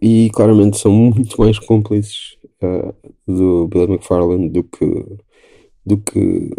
e 0.02 0.30
claramente 0.32 0.78
são 0.78 0.92
muito 0.92 1.36
mais 1.42 1.60
cúmplices 1.60 2.38
uh, 2.62 2.94
do 3.28 3.68
Billy 3.68 3.94
McFarlane 3.94 4.50
do 4.50 4.64
que, 4.64 5.06
do 5.86 5.98
que 5.98 6.52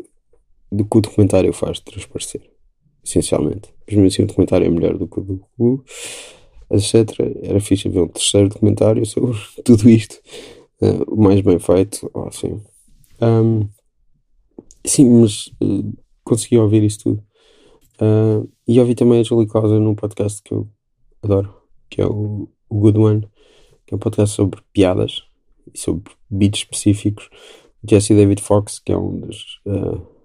do 0.71 0.85
que 0.85 0.99
o 0.99 1.01
documentário 1.01 1.53
faz 1.53 1.81
transparecer, 1.81 2.43
essencialmente. 3.05 3.71
Mesmo 3.89 4.07
assim, 4.07 4.23
o 4.23 4.27
documentário 4.27 4.67
é 4.67 4.71
melhor 4.71 4.97
do 4.97 5.09
que 5.09 5.21
o 5.21 5.23
do 5.23 5.85
etc. 6.71 7.19
Era 7.43 7.61
fixe 7.61 7.89
ver 7.89 8.01
um 8.01 8.09
terceiro 8.09 8.49
documentário 8.49 9.05
sobre 9.07 9.37
tudo 9.65 9.89
isto, 9.89 10.21
uh, 10.83 11.15
o 11.15 11.23
mais 11.23 11.41
bem 11.41 11.59
feito, 11.59 12.11
assim. 12.27 12.61
Um, 13.21 13.69
sim, 14.85 15.09
mas 15.21 15.47
uh, 15.63 15.97
consegui 16.23 16.59
ouvir 16.59 16.83
isso 16.83 17.01
tudo. 17.01 17.25
Uh, 18.01 18.49
e 18.67 18.79
ouvi 18.79 18.95
também 18.95 19.21
a 19.21 19.23
Julie 19.23 19.49
Causa 19.49 19.79
num 19.79 19.95
podcast 19.95 20.43
que 20.43 20.53
eu 20.53 20.69
adoro, 21.23 21.55
que 21.91 22.01
é 22.01 22.07
o, 22.07 22.49
o 22.69 22.79
Good 22.79 22.99
One, 22.99 23.29
que 23.87 23.95
é 23.95 23.97
um 23.97 24.01
podcast 24.01 24.37
sobre 24.37 24.61
piadas 24.73 25.25
e 25.75 25.79
sobre 25.79 26.13
beats 26.31 26.61
específicos. 26.61 27.29
Jesse 27.89 28.15
David 28.15 28.43
Fox, 28.43 28.79
que 28.79 28.93
é 28.93 28.99
um 28.99 29.21
dos. 29.21 29.61
Uh, 29.67 30.19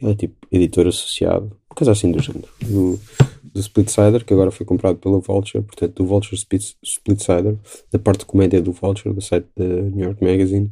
é 0.00 0.14
tipo 0.14 0.36
editor 0.52 0.86
associado, 0.86 1.56
coisa 1.74 1.92
assim 1.92 2.12
do 2.12 2.22
género, 2.22 2.48
do, 2.60 3.00
do 3.42 3.60
Splitsider, 3.60 4.24
que 4.24 4.32
agora 4.32 4.50
foi 4.50 4.64
comprado 4.64 4.98
pela 4.98 5.18
Vulture, 5.18 5.64
portanto, 5.64 5.94
do 5.94 6.06
Vulture 6.06 6.36
Splitsider, 6.82 7.56
da 7.90 7.98
parte 7.98 8.20
de 8.20 8.26
comédia 8.26 8.62
do 8.62 8.72
Vulture, 8.72 9.14
do 9.14 9.20
site 9.20 9.46
da 9.56 9.64
New 9.64 10.04
York 10.04 10.22
Magazine. 10.22 10.70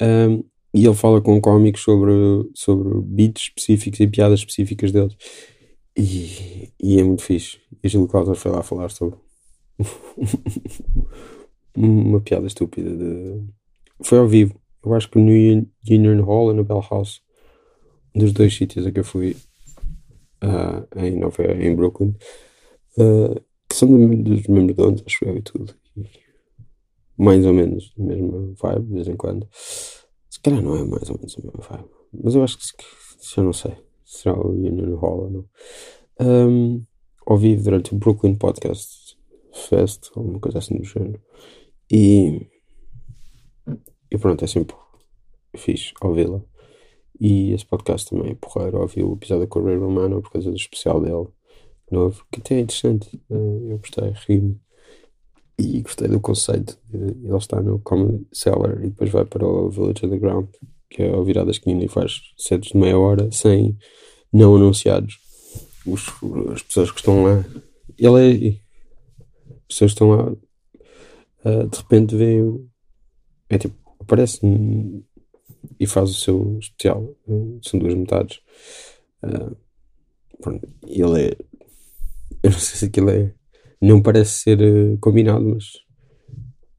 Um, 0.00 0.44
e 0.72 0.86
ele 0.86 0.94
fala 0.94 1.20
com 1.20 1.40
cómicos 1.40 1.82
sobre, 1.82 2.12
sobre 2.54 3.00
beats 3.02 3.44
específicos 3.44 3.98
e 4.00 4.06
piadas 4.06 4.40
específicas 4.40 4.92
deles. 4.92 5.16
E, 5.96 6.72
e 6.80 6.98
é 6.98 7.04
muito 7.04 7.22
fixe. 7.22 7.60
E 7.82 7.86
a 7.86 7.88
Gil 7.88 8.06
Cláudio 8.06 8.34
foi 8.34 8.50
lá 8.50 8.62
falar 8.62 8.90
sobre 8.90 9.18
uma 11.76 12.20
piada 12.20 12.46
estúpida 12.46 12.96
de... 12.96 13.44
Foi 14.02 14.18
ao 14.18 14.28
vivo. 14.28 14.60
Eu 14.84 14.94
acho 14.94 15.10
que 15.10 15.18
no 15.18 15.30
Union 15.30 16.22
Hall 16.24 16.52
e 16.52 16.54
no 16.54 16.64
Bell 16.64 16.84
House. 16.90 17.20
Um 18.14 18.20
dos 18.20 18.32
dois 18.32 18.54
sítios 18.56 18.86
a 18.86 18.90
que 18.90 19.00
eu 19.00 19.04
fui 19.04 19.36
uh, 20.42 20.98
em 20.98 21.18
Nova 21.18 21.42
em 21.44 21.74
Brooklyn. 21.74 22.14
Uh, 22.96 23.40
que 23.68 23.76
são 23.76 23.88
dos 24.22 24.46
mesmos 24.46 24.74
donos, 24.74 25.02
acho 25.06 25.24
eu 25.24 25.36
e 25.36 25.42
tudo. 25.42 25.74
E 25.96 26.04
mais 27.16 27.44
ou 27.44 27.52
menos 27.52 27.92
a 27.98 28.02
mesma 28.02 28.54
vibe, 28.60 28.86
de 28.86 28.94
vez 28.94 29.08
em 29.08 29.16
quando. 29.16 29.46
Se 29.52 30.40
calhar 30.42 30.62
não 30.62 30.74
é 30.76 30.84
mais 30.84 31.08
ou 31.10 31.16
menos 31.16 31.36
a 31.38 31.42
mesma 31.42 31.60
vibe. 31.68 31.90
Mas 32.24 32.34
eu 32.34 32.42
acho 32.42 32.58
que 32.58 32.64
já 33.34 33.42
não 33.42 33.52
sei. 33.52 33.76
Union 34.26 34.96
Hall 34.96 35.24
ou 35.24 35.30
não. 35.30 35.44
Um, 36.20 36.84
vivo 37.36 37.62
durante 37.62 37.94
o 37.94 37.98
Brooklyn 37.98 38.34
Podcast 38.34 39.16
Fest, 39.52 40.10
alguma 40.16 40.40
coisa 40.40 40.58
assim 40.58 40.76
do 40.76 40.84
género. 40.84 41.20
E, 41.90 42.46
e 44.10 44.18
pronto, 44.18 44.44
é 44.44 44.48
sempre 44.48 44.76
fixe 45.56 45.92
ouvi-la. 46.00 46.42
E 47.20 47.52
esse 47.52 47.66
podcast 47.66 48.08
também 48.08 48.32
é 48.32 48.34
porreiro. 48.34 48.80
Ouvi 48.80 49.02
o 49.02 49.12
episódio 49.12 49.46
com 49.46 49.60
o 49.60 49.64
Ray 49.64 49.76
Romano 49.76 50.22
por 50.22 50.32
causa 50.32 50.50
do 50.50 50.56
especial 50.56 51.00
dele, 51.00 51.28
novo, 51.90 52.24
que 52.32 52.40
até 52.40 52.56
é 52.56 52.60
interessante. 52.60 53.22
Eh, 53.30 53.72
eu 53.72 53.78
gostei, 53.78 54.12
ri-me. 54.26 54.60
E 55.58 55.82
gostei 55.82 56.08
do 56.08 56.20
conceito. 56.20 56.78
Ele 56.90 57.36
está 57.36 57.60
no 57.60 57.78
Comedy 57.80 58.26
Cellar 58.32 58.82
e 58.82 58.88
depois 58.88 59.10
vai 59.10 59.26
para 59.26 59.46
o 59.46 59.68
Village 59.68 60.06
Underground, 60.06 60.48
que 60.90 61.02
é 61.02 61.08
ao 61.08 61.24
virar 61.24 61.44
da 61.44 61.52
esquina 61.52 61.84
e 61.84 61.88
faz 61.88 62.20
sets 62.36 62.72
de 62.72 62.76
meia 62.76 62.98
hora 62.98 63.30
sem 63.30 63.78
não 64.32 64.56
anunciados. 64.56 65.18
Os, 65.86 66.08
as 66.52 66.62
pessoas 66.62 66.90
que 66.90 66.98
estão 66.98 67.24
lá. 67.24 67.44
Ele 67.96 68.58
é. 68.58 69.52
As 69.52 69.76
pessoas 69.76 69.92
que 69.92 69.94
estão 69.94 70.10
lá 70.10 70.32
uh, 70.32 71.68
de 71.68 71.78
repente 71.78 72.16
veio. 72.16 72.68
É 73.48 73.58
tipo, 73.58 73.74
aparece 73.98 74.40
e 75.78 75.86
faz 75.86 76.10
o 76.10 76.14
seu 76.14 76.58
especial. 76.58 77.16
São 77.62 77.80
duas 77.80 77.94
metades. 77.94 78.40
Uh, 79.22 79.56
ele 80.86 81.28
é 81.28 81.36
Eu 82.42 82.50
não 82.50 82.58
sei 82.58 82.76
se 82.78 82.84
aquilo 82.86 83.10
é. 83.10 83.32
Não 83.80 84.02
parece 84.02 84.42
ser 84.42 84.60
uh, 84.60 84.98
combinado, 84.98 85.44
mas 85.44 85.72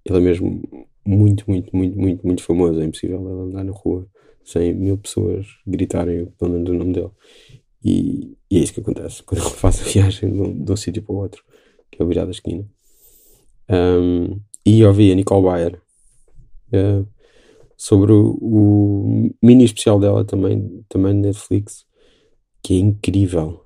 ele 0.05 0.17
é 0.17 0.21
mesmo 0.21 0.61
muito, 1.05 1.45
muito, 1.47 1.75
muito, 1.75 1.97
muito, 1.97 2.25
muito 2.25 2.43
famoso. 2.43 2.81
É 2.81 2.85
impossível 2.85 3.19
ele 3.19 3.49
andar 3.49 3.63
na 3.63 3.71
rua 3.71 4.07
sem 4.43 4.73
mil 4.73 4.97
pessoas 4.97 5.47
gritarem 5.65 6.25
pelo 6.37 6.51
menos 6.51 6.69
o 6.69 6.73
nome 6.73 6.93
dele. 6.93 7.11
E, 7.83 8.37
e, 8.49 8.57
é 8.57 8.59
isso 8.59 8.73
que 8.73 8.79
acontece 8.79 9.23
quando 9.23 9.41
ele 9.41 9.49
faz 9.51 9.81
a 9.81 9.83
viagem 9.83 10.31
de 10.31 10.39
um, 10.39 10.63
de 10.63 10.71
um 10.71 10.75
sítio 10.75 11.03
para 11.03 11.13
o 11.13 11.17
outro, 11.17 11.43
que 11.89 12.01
é 12.01 12.05
o 12.05 12.07
virar 12.07 12.25
da 12.25 12.31
esquina. 12.31 12.65
Um, 13.69 14.39
e 14.65 14.83
ouvi 14.85 15.11
a 15.11 15.15
Nicole 15.15 15.45
Bayer 15.45 15.81
uh, 16.73 17.07
sobre 17.77 18.11
o, 18.11 18.37
o, 18.41 19.29
mini 19.41 19.63
especial 19.63 19.99
dela 19.99 20.23
também, 20.23 20.85
também 20.87 21.13
Netflix, 21.13 21.85
que 22.61 22.75
é 22.75 22.77
incrível. 22.77 23.65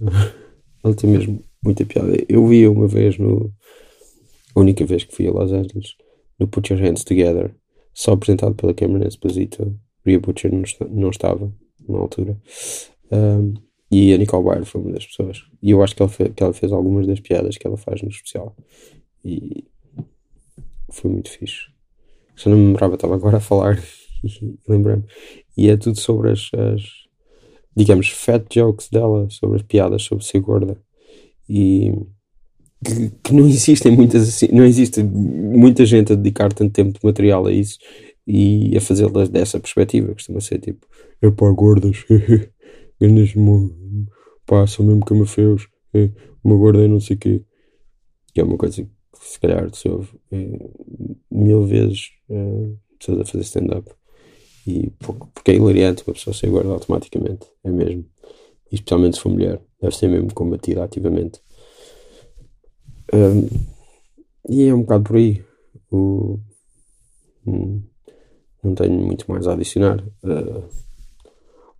Ela 0.82 0.94
tem 0.94 1.08
mesmo 1.10 1.44
muita 1.62 1.84
piada. 1.86 2.12
Eu 2.28 2.46
vi 2.46 2.66
uma 2.66 2.88
vez 2.88 3.16
no. 3.18 3.52
A 4.54 4.60
única 4.60 4.84
vez 4.84 5.04
que 5.04 5.14
fui 5.14 5.26
a 5.26 5.30
Los 5.30 5.52
Angeles, 5.52 5.94
no 6.42 6.48
Put 6.48 6.72
Your 6.72 6.82
Hands 6.82 7.04
Together, 7.04 7.54
só 7.94 8.12
apresentado 8.12 8.54
pela 8.54 8.74
Cameron 8.74 9.06
Esposito. 9.06 9.78
Rhea 10.04 10.18
Butcher 10.18 10.52
não, 10.52 10.62
não 10.90 11.10
estava 11.10 11.52
na 11.88 11.98
altura. 11.98 12.36
Um, 13.10 13.54
e 13.90 14.12
a 14.12 14.18
Nicole 14.18 14.44
Byer 14.44 14.64
foi 14.64 14.80
uma 14.80 14.92
das 14.92 15.06
pessoas. 15.06 15.44
E 15.62 15.70
eu 15.70 15.82
acho 15.82 15.94
que 15.94 16.02
ela, 16.02 16.10
fez, 16.10 16.32
que 16.34 16.42
ela 16.42 16.52
fez 16.52 16.72
algumas 16.72 17.06
das 17.06 17.20
piadas 17.20 17.56
que 17.56 17.66
ela 17.66 17.76
faz 17.76 18.02
no 18.02 18.08
especial. 18.08 18.56
E 19.24 19.64
foi 20.90 21.10
muito 21.10 21.30
fixe. 21.30 21.70
Já 22.34 22.50
não 22.50 22.56
me 22.56 22.66
lembrava, 22.66 22.94
estava 22.94 23.14
agora 23.14 23.36
a 23.36 23.40
falar 23.40 23.78
e 24.24 24.58
lembrei-me. 24.66 25.04
E 25.56 25.68
é 25.68 25.76
tudo 25.76 26.00
sobre 26.00 26.32
as, 26.32 26.50
as, 26.54 26.82
digamos, 27.76 28.08
fat 28.08 28.44
jokes 28.52 28.88
dela, 28.88 29.28
sobre 29.30 29.56
as 29.56 29.62
piadas 29.62 30.02
sobre 30.02 30.24
ser 30.24 30.40
gorda. 30.40 30.76
E 31.48 31.92
que, 32.84 33.10
que, 33.22 33.34
não 33.34 33.46
existem 33.46 33.92
muitas 33.92 34.28
assim, 34.28 34.48
não 34.52 34.64
existe 34.64 35.02
muita 35.02 35.84
gente 35.86 36.12
a 36.12 36.16
dedicar 36.16 36.52
tanto 36.52 36.72
tempo 36.72 36.98
de 36.98 37.04
material 37.04 37.46
a 37.46 37.52
isso 37.52 37.78
e 38.26 38.76
a 38.76 38.80
fazê-las 38.80 39.28
dessa 39.28 39.60
perspectiva. 39.60 40.12
Costuma 40.12 40.40
ser 40.40 40.58
tipo, 40.58 40.86
é 41.20 41.30
pá, 41.30 41.50
gordas, 41.50 42.04
grandes, 43.00 43.34
pá, 44.46 44.66
são 44.66 44.86
mesmo 44.86 45.04
camafeus, 45.04 45.68
é, 45.94 46.10
uma 46.42 46.56
gorda 46.56 46.84
é 46.84 46.88
não 46.88 47.00
sei 47.00 47.16
o 47.16 47.18
quê. 47.18 47.44
Que 48.34 48.40
é 48.40 48.44
uma 48.44 48.56
coisa 48.56 48.82
que 48.82 48.88
se 49.20 49.38
calhar 49.38 49.72
se 49.74 49.88
ouve 49.88 50.08
é, 50.30 50.70
mil 51.30 51.64
vezes 51.64 52.10
é, 52.28 52.72
pessoas 52.98 53.20
a 53.20 53.24
fazer 53.24 53.44
stand-up. 53.44 53.90
E 54.66 54.90
porque 54.98 55.50
é 55.50 55.54
hilariante 55.54 56.04
uma 56.06 56.14
pessoa 56.14 56.34
ser 56.34 56.48
gorda 56.48 56.70
automaticamente, 56.70 57.46
é 57.64 57.70
mesmo. 57.70 58.04
E 58.70 58.76
especialmente 58.76 59.16
se 59.16 59.22
for 59.22 59.30
mulher, 59.30 59.60
deve 59.80 59.96
ser 59.96 60.08
mesmo 60.08 60.32
combatida 60.32 60.84
ativamente. 60.84 61.40
Um, 63.12 63.48
e 64.48 64.66
é 64.66 64.74
um 64.74 64.82
bocado 64.82 65.04
por 65.04 65.16
aí. 65.16 65.44
O, 65.90 66.38
hum, 67.46 67.82
não 68.62 68.74
tenho 68.74 68.98
muito 68.98 69.30
mais 69.30 69.46
a 69.46 69.52
adicionar. 69.52 70.02
Uh, 70.22 70.64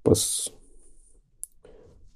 posso. 0.03 0.53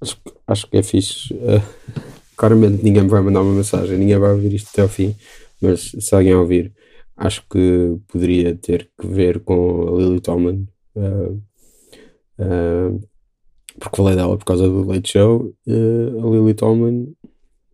Acho, 0.01 0.21
acho 0.47 0.71
que 0.71 0.77
é 0.77 0.83
fixe. 0.83 1.33
Uh, 1.35 1.63
claramente 2.37 2.83
ninguém 2.83 3.05
me 3.05 3.09
vai 3.09 3.23
mandar 3.23 3.43
uma 3.43 3.55
mensagem, 3.55 3.97
ninguém 3.99 4.19
vai 4.19 4.33
ouvir 4.33 4.53
isto 4.53 4.69
até 4.71 4.83
ao 4.83 4.89
fim, 4.89 5.17
mas 5.61 5.93
se 5.99 6.15
alguém 6.15 6.35
ouvir, 6.35 6.75
acho 7.17 7.43
que 7.49 7.97
poderia 8.09 8.55
ter 8.55 8.91
que 9.01 9.07
ver 9.07 9.41
com 9.41 9.89
a 9.89 9.99
Lily 9.99 10.21
Tomlin. 10.21 10.69
Uh, 10.95 11.43
uh, 12.39 13.09
porque 13.79 13.97
falei 13.97 14.17
dela 14.17 14.37
por 14.37 14.45
causa 14.45 14.69
do 14.69 14.85
Late 14.85 15.13
Show. 15.13 15.55
A 15.67 16.31
Lily 16.31 16.55
Tomlin 16.55 17.15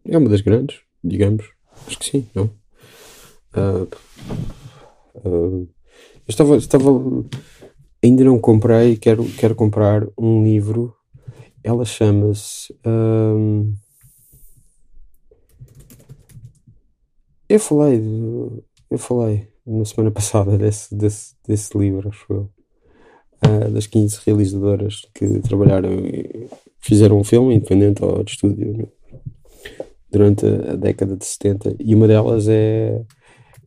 é 0.05 0.19
uma 0.19 0.29
das 0.29 0.41
grandes, 0.41 0.81
digamos. 1.03 1.51
Acho 1.87 1.99
que 1.99 2.05
sim, 2.05 2.27
não? 2.35 2.51
eu 5.25 5.69
estava, 6.29 6.57
estava. 6.57 6.89
Ainda 8.03 8.25
não 8.25 8.39
comprei, 8.39 8.97
quero, 8.97 9.25
quero 9.39 9.55
comprar 9.55 10.07
um 10.19 10.43
livro. 10.43 10.95
Ela 11.63 11.85
chama-se. 11.85 12.75
Um, 12.85 13.75
Eu 17.53 17.61
falei, 17.61 18.01
eu 18.91 18.97
falei 18.97 19.47
na 19.67 19.85
semana 19.85 20.09
passada 20.17 20.57
desse, 20.57 20.95
desse, 20.95 21.35
desse 21.47 21.77
livro, 21.77 22.09
acho 22.09 22.25
eu. 22.31 22.51
Uh, 23.45 23.71
das 23.71 23.87
15 23.87 24.21
realizadoras 24.25 25.03
que 25.13 25.39
trabalharam 25.41 25.93
e 25.93 26.49
fizeram 26.79 27.19
um 27.19 27.25
filme 27.25 27.55
independente 27.55 28.03
ou 28.03 28.25
de 28.25 28.31
estúdio? 28.31 28.91
Durante 30.13 30.47
a 30.47 30.77
década 30.77 31.17
de 31.17 31.25
70 31.25 31.77
e 31.81 31.95
uma 31.95 32.07
delas 32.07 32.47
é, 32.49 33.03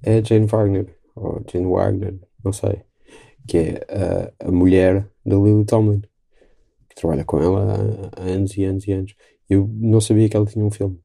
é 0.04 0.24
Jane 0.24 0.46
Wagner 0.46 0.88
ou 1.16 1.44
Jane 1.52 1.66
Wagner, 1.66 2.16
não 2.44 2.54
sei 2.54 2.84
que 3.48 3.58
é 3.58 3.86
a, 3.90 4.48
a 4.48 4.52
mulher 4.52 5.08
da 5.26 5.36
Lily 5.36 5.66
Tomlin 5.66 6.02
que 6.90 6.96
trabalha 6.96 7.26
com 7.26 7.40
ela 7.42 7.78
há, 8.16 8.22
anos 8.22 8.56
e 8.56 8.64
anos 8.64 8.88
e 8.88 8.92
anos 8.92 9.16
eu 9.50 9.70
não 9.74 10.00
sabia 10.00 10.30
que 10.30 10.38
ela 10.38 10.46
tinha 10.46 10.64
um 10.64 10.72
filme 10.72 11.00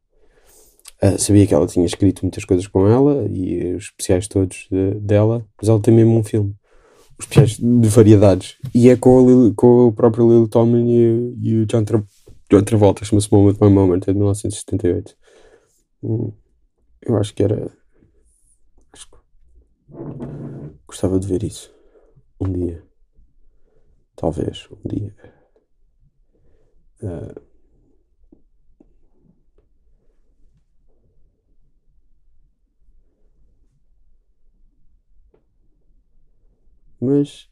Uh, 1.03 1.19
sabia 1.19 1.47
que 1.47 1.55
ela 1.55 1.67
tinha 1.67 1.87
escrito 1.87 2.21
muitas 2.21 2.45
coisas 2.45 2.67
com 2.67 2.87
ela 2.87 3.27
e 3.31 3.75
os 3.75 3.85
especiais 3.85 4.29
todos 4.29 4.69
de, 4.71 5.01
dela, 5.01 5.43
mas 5.59 5.67
ela 5.67 5.81
tem 5.81 5.95
mesmo 5.95 6.19
um 6.19 6.23
filme. 6.23 6.55
Os 7.19 7.25
especiais 7.25 7.57
de 7.57 7.89
variedades. 7.89 8.57
E 8.75 8.91
é 8.91 8.97
com, 8.97 9.19
a 9.19 9.23
Lily, 9.23 9.55
com 9.55 9.87
o 9.87 9.93
próprio 9.93 10.29
Lily 10.29 10.49
Tomlin 10.49 10.91
e, 10.91 11.39
e 11.43 11.57
o 11.57 11.67
John, 11.67 11.85
Tra 11.85 12.03
John 12.51 12.63
Travolta, 12.63 13.03
chama-se 13.03 13.33
Moment 13.33 13.55
by 13.55 13.71
Moment, 13.71 14.03
é 14.03 14.13
de 14.13 14.19
1978. 14.19 15.17
Hum, 16.03 16.33
eu 17.03 17.17
acho 17.19 17.35
que 17.35 17.43
era. 17.45 17.71
Acho. 18.93 19.09
Gostava 20.87 21.19
de 21.19 21.27
ver 21.27 21.43
isso. 21.43 21.73
Um 22.41 22.53
dia. 22.53 22.83
Talvez, 24.17 24.69
um 24.71 24.89
dia. 24.89 25.15
Uh, 27.03 27.33
Mas 37.01 37.49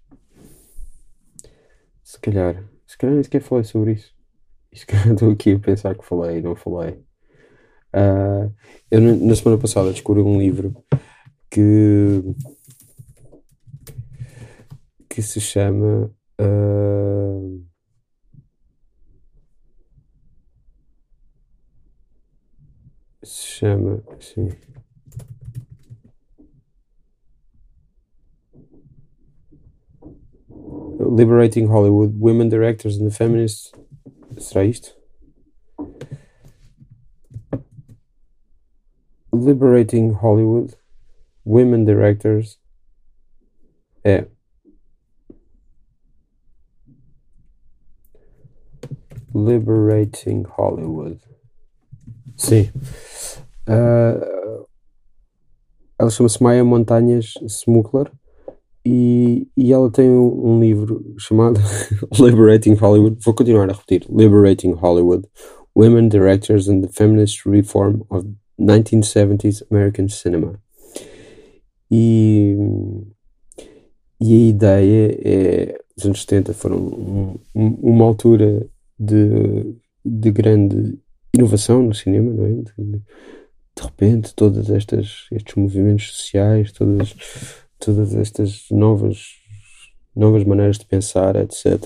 se 2.03 2.19
calhar, 2.21 2.65
se 2.87 2.97
calhar 2.99 3.15
nem 3.15 3.23
sequer 3.25 3.41
falei 3.43 3.65
sobre 3.65 3.93
isso. 3.93 4.15
Calhar 4.87 5.13
estou 5.15 5.33
aqui 5.33 5.53
a 5.55 5.61
pensar 5.61 5.97
que 5.97 6.05
falei 6.05 6.39
e 6.39 6.43
não 6.43 6.57
falei. 6.57 7.05
Uh, 7.95 8.53
eu 8.91 9.01
na 9.01 9.35
semana 9.35 9.59
passada 9.59 9.91
descobri 9.91 10.23
um 10.23 10.39
livro 10.39 10.75
que 11.51 12.23
que 15.09 15.23
se 15.23 15.41
chama 15.41 16.13
uh, 16.39 17.65
se 23.25 23.47
chama 23.47 24.03
sim 24.21 24.51
Liberating 31.01 31.67
Hollywood, 31.67 32.15
Women 32.19 32.49
Directors 32.49 32.99
and 32.99 33.07
the 33.07 33.11
Feminists. 33.11 33.73
Será 34.39 34.65
isto? 34.65 34.98
Liberating 39.39 40.13
Hollywood, 40.13 40.75
Women 41.45 41.85
Directors. 41.85 42.59
É. 44.05 44.27
Liberating 49.35 50.45
Hollywood. 50.45 51.21
Sim. 52.37 52.71
Uh, 53.69 54.67
ela 55.99 56.11
chama-se 56.11 56.43
Maia 56.43 56.65
Montanhas 56.65 57.35
Smuggler 57.47 58.11
e, 58.85 59.49
e 59.57 59.73
ela 59.73 59.91
tem 59.91 60.09
um 60.09 60.61
livro 60.61 61.15
chamado 61.19 61.61
Liberating 62.19 62.75
Hollywood. 62.75 63.19
Vou 63.23 63.35
continuar 63.35 63.69
a 63.69 63.73
repetir: 63.73 64.07
Liberating 64.09 64.73
Hollywood 64.73 65.29
Women 65.75 66.09
Directors 66.09 66.69
and 66.69 66.83
the 66.83 66.89
Feminist 66.89 67.45
Reform 67.45 68.05
of 68.11 68.25
1970s 68.59 69.65
American 69.71 70.09
Cinema. 70.09 70.61
E, 71.91 72.57
e 74.21 74.33
a 74.33 74.49
ideia 74.49 75.19
é. 75.25 75.79
Os 75.97 76.05
anos 76.05 76.21
70 76.21 76.55
foram 76.55 76.77
um, 76.77 77.39
um, 77.57 77.69
uma 77.83 78.05
altura 78.05 78.65
de, 78.97 79.75
de 80.05 80.31
grande 80.31 80.97
inovação 81.35 81.83
no 81.83 81.93
cinema, 81.93 82.33
não 82.33 82.47
é? 82.47 82.51
De, 82.51 83.03
de 83.77 83.83
repente, 83.83 84.33
todos 84.35 84.69
estes 84.71 85.29
movimentos 85.57 86.13
sociais, 86.13 86.71
todas 86.71 87.15
todas 87.79 88.15
estas 88.15 88.65
novas 88.71 89.37
novas 90.15 90.43
maneiras 90.43 90.79
de 90.79 90.85
pensar, 90.85 91.37
etc., 91.37 91.79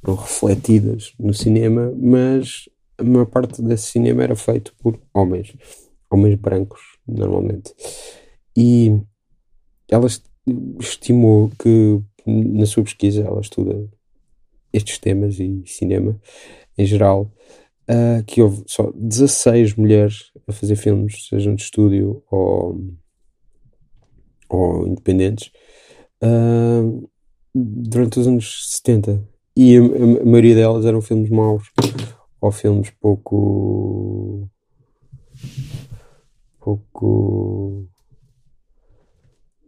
foram 0.00 0.16
refletidas 0.16 1.12
no 1.18 1.34
cinema, 1.34 1.92
mas 2.00 2.68
a 2.96 3.02
maior 3.02 3.26
parte 3.26 3.60
desse 3.60 3.90
cinema 3.90 4.22
era 4.22 4.36
feito 4.36 4.72
por 4.78 5.00
homens, 5.12 5.52
homens 6.12 6.36
brancos, 6.36 6.80
normalmente. 7.06 7.74
E 8.56 9.00
ela 9.90 10.06
estimou 10.80 11.50
que, 11.58 12.00
na 12.26 12.66
sua 12.66 12.82
pesquisa, 12.82 13.22
ela 13.22 13.40
estuda 13.40 13.88
estes 14.72 14.98
temas 14.98 15.38
e 15.38 15.62
cinema 15.66 16.18
em 16.76 16.86
geral, 16.86 17.30
uh, 17.88 18.24
que 18.24 18.40
houve 18.40 18.64
só 18.66 18.90
16 18.94 19.74
mulheres 19.74 20.30
a 20.46 20.52
fazer 20.52 20.76
filmes, 20.76 21.26
sejam 21.28 21.54
de 21.54 21.62
estúdio 21.62 22.22
ou, 22.30 22.80
ou 24.48 24.86
independentes, 24.88 25.50
uh, 26.22 27.08
durante 27.54 28.18
os 28.18 28.26
anos 28.26 28.68
70. 28.78 29.22
E 29.54 29.76
a, 29.76 29.80
a, 29.80 30.24
maioria 30.24 30.54
delas 30.54 30.86
eram 30.86 31.02
filmes 31.02 31.30
maus 31.30 31.70
ou 32.40 32.50
filmes 32.50 32.90
pouco. 32.90 34.48
Pouco. 36.62 37.88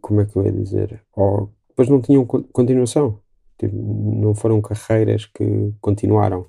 como 0.01 0.21
é 0.21 0.25
que 0.25 0.35
eu 0.35 0.45
ia 0.45 0.51
dizer? 0.51 1.01
Ou 1.13 1.51
depois 1.67 1.89
não 1.89 2.01
tinham 2.01 2.25
continuação. 2.25 3.19
Tipo, 3.57 3.75
não 3.75 4.33
foram 4.33 4.61
carreiras 4.61 5.25
que 5.25 5.73
continuaram 5.79 6.45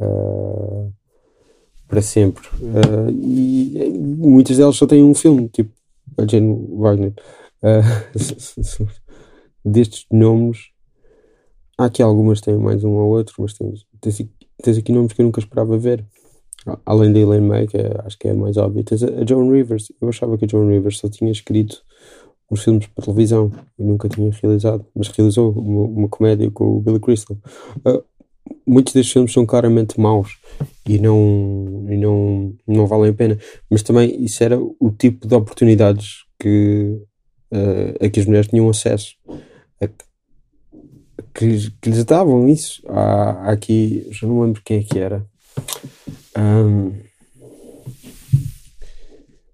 uh, 0.00 0.92
para 1.88 2.02
sempre. 2.02 2.46
Uh, 2.60 3.10
e, 3.10 3.78
e, 3.78 3.98
muitas 3.98 4.56
delas 4.56 4.76
só 4.76 4.86
têm 4.86 5.02
um 5.02 5.14
filme, 5.14 5.48
tipo 5.48 5.72
a 6.18 6.26
Jane 6.26 6.66
Wagner. 6.76 7.14
Uh, 7.62 8.86
destes 9.64 10.06
nomes, 10.10 10.70
há 11.78 11.86
aqui 11.86 12.02
algumas 12.02 12.40
têm 12.40 12.56
mais 12.56 12.84
um 12.84 12.92
ou 12.92 13.10
outro, 13.10 13.34
mas 13.38 13.54
tens, 13.54 13.86
tens, 14.00 14.28
tens 14.62 14.78
aqui 14.78 14.92
nomes 14.92 15.12
que 15.12 15.20
eu 15.20 15.26
nunca 15.26 15.40
esperava 15.40 15.76
ver. 15.78 16.04
Além 16.86 17.12
da 17.12 17.18
Elaine 17.18 17.46
May, 17.46 17.66
que 17.66 17.76
é, 17.76 18.00
acho 18.04 18.18
que 18.18 18.28
é 18.28 18.30
a 18.30 18.34
mais 18.34 18.56
óbvia, 18.56 18.84
tens 18.84 19.02
a, 19.02 19.08
a 19.08 19.26
Joan 19.26 19.50
Rivers. 19.50 19.92
Eu 20.00 20.08
achava 20.08 20.38
que 20.38 20.44
a 20.44 20.48
Joan 20.48 20.68
Rivers 20.68 20.98
só 20.98 21.08
tinha 21.08 21.30
escrito 21.30 21.82
uns 22.50 22.62
filmes 22.62 22.86
para 22.86 23.04
televisão 23.04 23.50
e 23.78 23.82
nunca 23.82 24.08
tinha 24.08 24.30
realizado, 24.30 24.84
mas 24.94 25.08
realizou 25.08 25.52
uma, 25.52 25.84
uma 25.84 26.08
comédia 26.08 26.50
com 26.50 26.76
o 26.76 26.80
Billy 26.80 27.00
Crystal. 27.00 27.36
Uh, 27.78 28.04
muitos 28.66 28.92
destes 28.92 29.12
filmes 29.12 29.32
são 29.32 29.46
claramente 29.46 29.98
maus 29.98 30.38
e 30.86 30.98
não, 30.98 31.86
e 31.88 31.96
não, 31.96 32.54
não 32.66 32.86
valem 32.86 33.10
a 33.10 33.14
pena, 33.14 33.38
mas 33.70 33.82
também 33.82 34.22
isso 34.22 34.44
era 34.44 34.58
o 34.60 34.90
tipo 34.90 35.26
de 35.26 35.34
oportunidades 35.34 36.24
que, 36.38 36.98
uh, 37.52 38.04
a 38.04 38.08
que 38.08 38.20
as 38.20 38.26
mulheres 38.26 38.48
tinham 38.48 38.68
acesso. 38.68 39.16
A, 39.80 39.88
que, 41.34 41.70
que 41.80 41.90
lhes 41.90 42.04
davam 42.04 42.48
isso. 42.48 42.82
Há, 42.88 43.50
aqui, 43.50 44.06
já 44.10 44.26
não 44.26 44.42
lembro 44.42 44.62
quem 44.64 44.78
é 44.78 44.82
que 44.82 44.98
era. 44.98 45.24
Um, 46.36 47.02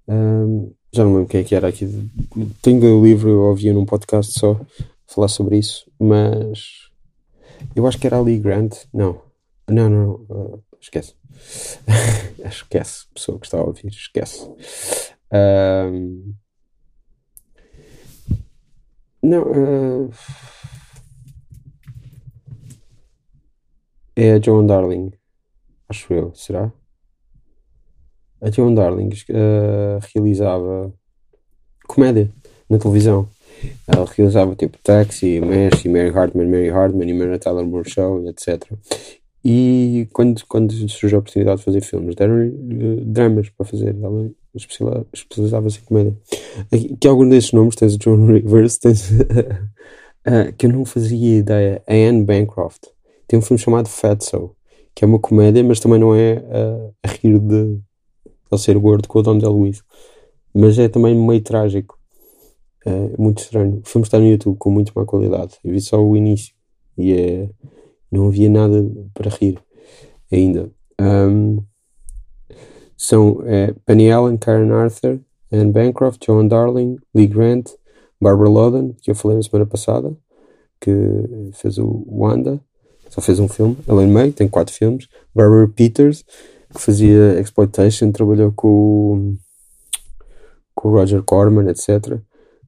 um, 0.09 0.75
já 0.93 1.05
não 1.05 1.15
lembro 1.15 1.29
quem 1.29 1.41
é 1.41 1.45
que 1.45 1.55
era 1.55 1.69
aqui. 1.69 1.87
Tenho 2.63 2.99
o 2.99 3.05
livro, 3.05 3.29
eu 3.29 3.41
ouvia 3.41 3.73
num 3.73 3.85
podcast 3.85 4.39
só 4.39 4.61
falar 5.07 5.29
sobre 5.29 5.59
isso, 5.59 5.91
mas 5.99 6.89
eu 7.75 7.87
acho 7.87 7.99
que 7.99 8.07
era 8.07 8.19
ali 8.19 8.39
Grant. 8.39 8.75
Não, 8.93 9.21
não, 9.69 9.91
não, 9.91 10.11
uh, 10.29 10.65
esquece. 10.81 11.15
esquece, 12.45 13.07
pessoa 13.15 13.39
que 13.39 13.47
está 13.47 13.59
a 13.59 13.65
ouvir, 13.65 13.89
esquece. 13.89 14.49
Um, 15.33 16.35
não, 19.23 19.43
uh, 19.43 20.11
é 24.17 24.33
a 24.33 24.41
Joan 24.41 24.67
Darling, 24.67 25.13
acho 25.89 26.13
eu, 26.13 26.35
será? 26.35 26.73
A 28.41 28.51
Joan 28.51 28.75
Darling 28.75 29.11
uh, 29.31 29.99
realizava 30.15 30.93
comédia 31.89 32.31
na 32.69 32.79
televisão. 32.79 33.29
Ela 33.89 34.07
realizava 34.17 34.55
tipo 34.55 34.79
Taxi, 34.79 35.41
Mesh, 35.41 35.85
Mary 35.85 36.11
Hartman, 36.11 36.47
Mary 36.47 36.71
Hartman 36.71 37.09
e 37.09 37.13
Mary 37.13 37.39
Tyler 37.39 37.67
Moore 37.67 37.91
Show, 37.91 38.29
etc. 38.29 38.63
E 39.45 40.09
quando, 40.13 40.45
quando 40.47 40.73
surgiu 40.89 41.19
a 41.19 41.21
oportunidade 41.21 41.59
de 41.59 41.65
fazer 41.65 41.81
filmes, 41.81 42.15
deram 42.15 42.47
uh, 42.47 43.05
dramas 43.05 43.49
para 43.49 43.67
fazer. 43.67 43.97
Ela 44.01 44.31
especializava-se 45.15 45.81
em 45.81 45.85
comédia. 45.85 46.17
Que 47.01 47.09
algum 47.09 47.29
desses 47.29 47.53
nomes 47.53 47.75
tens 47.75 47.95
o 47.95 47.99
John 47.99 48.27
Rivers, 48.27 48.79
tens, 48.79 49.11
uh, 49.11 50.53
que 50.57 50.67
eu 50.67 50.73
não 50.73 50.85
fazia 50.85 51.39
ideia. 51.39 51.83
A 51.87 51.95
Anne 51.95 52.25
Bancroft. 52.25 52.85
Tem 53.27 53.39
um 53.39 53.43
filme 53.43 53.59
chamado 53.59 53.89
Fatso, 53.89 54.55
que 54.99 55.05
é 55.05 55.07
uma 55.07 55.21
comédia, 55.21 55.63
mas 55.63 55.79
também 55.79 56.01
não 56.01 56.13
é 56.13 56.39
uh, 56.39 56.93
a 57.05 57.09
rir 57.09 57.39
de 57.39 57.81
ele 58.51 58.61
ser 58.61 58.77
gordo 58.77 59.07
com 59.07 59.21
o 59.21 59.23
Don 59.23 59.39
DeLuise. 59.39 59.81
Mas 60.53 60.77
é 60.77 60.89
também 60.89 61.15
meio 61.15 61.41
trágico. 61.41 61.97
É 62.85 63.17
muito 63.17 63.39
estranho. 63.39 63.79
O 63.79 63.89
filme 63.89 64.05
está 64.05 64.19
no 64.19 64.27
YouTube 64.27 64.57
com 64.59 64.73
muito 64.73 64.91
má 64.97 65.05
qualidade. 65.05 65.57
Eu 65.63 65.71
vi 65.71 65.81
só 65.81 66.03
o 66.03 66.17
início 66.17 66.53
e 66.97 67.13
é, 67.13 67.49
não 68.11 68.27
havia 68.27 68.51
nada 68.51 68.85
para 69.15 69.31
rir 69.31 69.63
ainda. 70.33 70.69
Um, 71.01 71.63
são 72.97 73.41
é, 73.45 73.73
Penny 73.87 74.11
Allen, 74.11 74.37
Karen 74.37 74.73
Arthur, 74.73 75.21
Anne 75.53 75.71
Bancroft, 75.71 76.27
Joan 76.27 76.49
Darling, 76.49 76.97
Lee 77.15 77.29
Grant, 77.29 77.71
Barbara 78.21 78.51
Loden, 78.51 78.97
que 79.01 79.13
eu 79.13 79.15
falei 79.15 79.37
na 79.37 79.45
semana 79.45 79.65
passada, 79.65 80.13
que 80.81 80.91
fez 81.53 81.79
o 81.79 82.05
Wanda, 82.09 82.61
só 83.09 83.21
fez 83.21 83.39
um 83.39 83.49
filme. 83.49 83.77
Elaine 83.89 84.13
May, 84.13 84.33
tem 84.33 84.49
quatro 84.49 84.75
filmes. 84.75 85.09
Barbara 85.35 85.69
Peters, 85.69 86.25
que 86.73 86.81
fazia 86.81 87.41
Exploitation, 87.41 88.13
trabalhou 88.13 88.53
com, 88.53 89.37
com 90.75 90.89
o 90.89 90.93
Roger 90.93 91.23
Corman, 91.23 91.69
etc. 91.69 92.19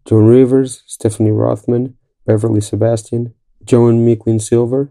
Joan 0.09 0.31
Rivers, 0.31 0.83
Stephanie 0.88 1.33
Rothman, 1.33 1.94
Beverly 2.26 2.62
Sebastian, 2.62 3.33
Joan 3.68 3.94
Micklin 3.94 4.38
Silver, 4.38 4.88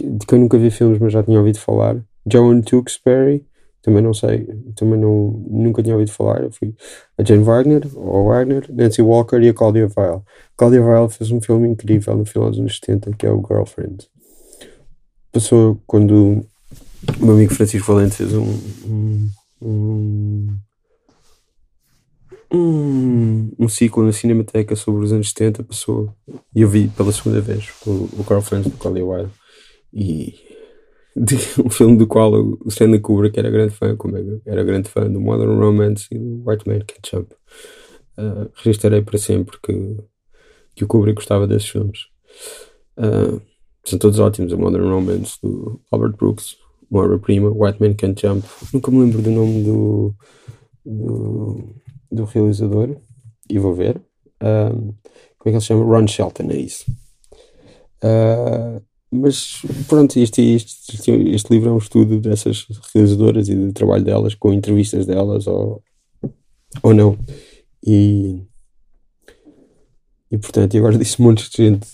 de 0.00 0.26
que 0.26 0.34
eu 0.34 0.38
nunca 0.38 0.58
vi 0.58 0.70
filmes, 0.70 0.98
mas 0.98 1.12
já 1.12 1.22
tinha 1.22 1.38
ouvido 1.38 1.58
falar. 1.58 1.96
Joan 2.30 2.60
Tewksbury, 2.60 3.44
também 3.82 4.02
não 4.02 4.12
sei, 4.12 4.46
também 4.76 4.98
não, 4.98 5.42
nunca 5.48 5.82
tinha 5.82 5.94
ouvido 5.94 6.12
falar. 6.12 6.42
Eu 6.42 6.52
fui 6.52 6.74
a 7.16 7.24
Jane 7.24 7.42
Wagner, 7.42 7.82
ou 7.94 8.28
Wagner, 8.28 8.66
Nancy 8.70 9.02
Walker 9.02 9.40
e 9.40 9.48
a 9.48 9.54
Claudia 9.54 9.88
Weil. 9.96 10.22
Claudia 10.56 10.82
Weil 10.82 11.08
fez 11.08 11.30
um 11.30 11.40
filme 11.40 11.68
incrível 11.68 12.16
no 12.16 12.24
final 12.24 12.50
dos 12.50 12.58
anos 12.58 12.76
70 12.76 13.12
que 13.16 13.26
é 13.26 13.30
o 13.30 13.42
Girlfriend. 13.46 14.08
Passou 15.32 15.80
quando 15.86 16.46
o 17.20 17.24
meu 17.24 17.34
amigo 17.34 17.54
Francisco 17.54 17.92
Valente 17.92 18.16
fez 18.16 18.32
um, 18.32 18.44
um, 18.86 19.30
um 19.62 20.58
um, 22.50 23.50
um 23.58 23.68
ciclo 23.68 24.04
na 24.04 24.12
Cinemateca 24.12 24.74
sobre 24.74 25.04
os 25.04 25.12
anos 25.12 25.28
70 25.28 25.64
passou 25.64 26.14
e 26.54 26.62
eu 26.62 26.68
vi 26.68 26.88
pela 26.88 27.12
segunda 27.12 27.42
vez 27.42 27.68
o, 27.86 27.90
o 27.90 28.24
Girlfriends 28.26 28.72
do 28.72 28.78
Collie 28.78 29.02
Wild 29.02 29.30
e 29.92 30.34
de, 31.14 31.36
um 31.64 31.70
filme 31.70 31.96
do 31.96 32.06
qual 32.06 32.32
o 32.32 32.68
Stanley 32.68 33.00
Kubrick 33.00 33.38
era 33.38 33.50
grande 33.50 33.74
fã, 33.74 33.96
como 33.96 34.16
era 34.46 34.64
grande 34.64 34.88
fã 34.88 35.10
do 35.10 35.20
Modern 35.20 35.58
Romance 35.58 36.06
e 36.10 36.18
do 36.18 36.42
White 36.48 36.68
Man 36.68 36.80
Can 36.80 37.00
Jump. 37.04 37.34
Uh, 38.16 38.50
registrarei 38.54 39.02
para 39.02 39.18
sempre 39.18 39.58
que, 39.62 39.96
que 40.74 40.84
o 40.84 40.86
Kubrick 40.86 41.16
gostava 41.16 41.46
desses 41.46 41.68
filmes. 41.68 42.06
Uh, 42.96 43.40
são 43.88 43.98
todos 43.98 44.18
ótimos. 44.18 44.52
O 44.52 44.58
Modern 44.58 44.88
Romance 44.88 45.38
do 45.42 45.80
Albert 45.90 46.16
Brooks, 46.16 46.56
uma 46.90 47.18
prima 47.18 47.50
White 47.50 47.80
Man 47.80 47.94
Can 47.94 48.14
Jump. 48.16 48.46
Nunca 48.72 48.90
me 48.90 49.00
lembro 49.00 49.22
do 49.22 49.30
nome 49.30 49.62
do, 49.64 50.14
do 50.84 51.78
do 52.10 52.24
realizador 52.24 52.96
e 53.48 53.58
vou 53.58 53.74
ver. 53.74 54.00
Como 54.38 54.94
é 55.44 55.44
que 55.44 55.48
ele 55.50 55.60
se 55.60 55.66
chama? 55.66 55.84
Ron 55.84 56.06
Shelton, 56.06 56.50
é 56.50 56.56
isso. 56.56 56.84
Uh, 58.02 58.82
mas 59.10 59.62
pronto, 59.88 60.18
este, 60.18 60.42
este, 60.42 61.10
este, 61.10 61.52
livro 61.52 61.70
é 61.70 61.72
um 61.72 61.78
estudo 61.78 62.20
dessas 62.20 62.66
realizadoras 62.94 63.48
e 63.48 63.54
do 63.54 63.72
trabalho 63.72 64.04
delas, 64.04 64.34
com 64.34 64.52
entrevistas 64.52 65.06
delas 65.06 65.46
ou, 65.46 65.82
ou 66.82 66.94
não. 66.94 67.18
E, 67.84 68.42
e 70.30 70.38
portanto, 70.38 70.76
agora 70.76 70.96
disse 70.98 71.20
um 71.20 71.26
monte 71.26 71.50
de 71.50 71.56
gente 71.56 71.88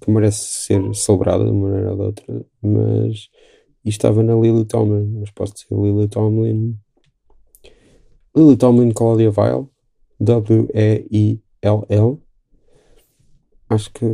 que 0.00 0.10
merece 0.10 0.64
ser 0.64 0.94
celebrada 0.94 1.44
de 1.44 1.50
uma 1.50 1.68
maneira 1.68 1.90
ou 1.90 1.96
de 1.96 2.02
outra, 2.02 2.46
mas 2.62 3.28
e 3.84 3.90
estava 3.90 4.22
na 4.22 4.34
Lily 4.34 4.64
Tomlin, 4.64 5.20
mas 5.20 5.30
posso 5.30 5.54
dizer 5.54 5.66
Lily 5.70 6.08
Tomlin 6.08 6.76
Lily 8.38 8.56
Tomlin 8.56 8.92
Claudia 8.92 9.32
Weil, 9.36 9.68
W-E-I-L-L. 10.20 12.22
Acho 13.68 13.92
que 13.92 14.06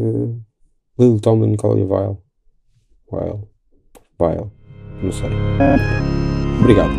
Lily 0.99 1.21
Tomlin 1.21 1.57
Claudia 1.57 1.87
Weil. 1.87 2.19
Weil. 3.11 3.49
Weil. 4.19 4.51
Não 5.03 5.13
sei. 5.13 5.29
Obrigado. 6.61 6.95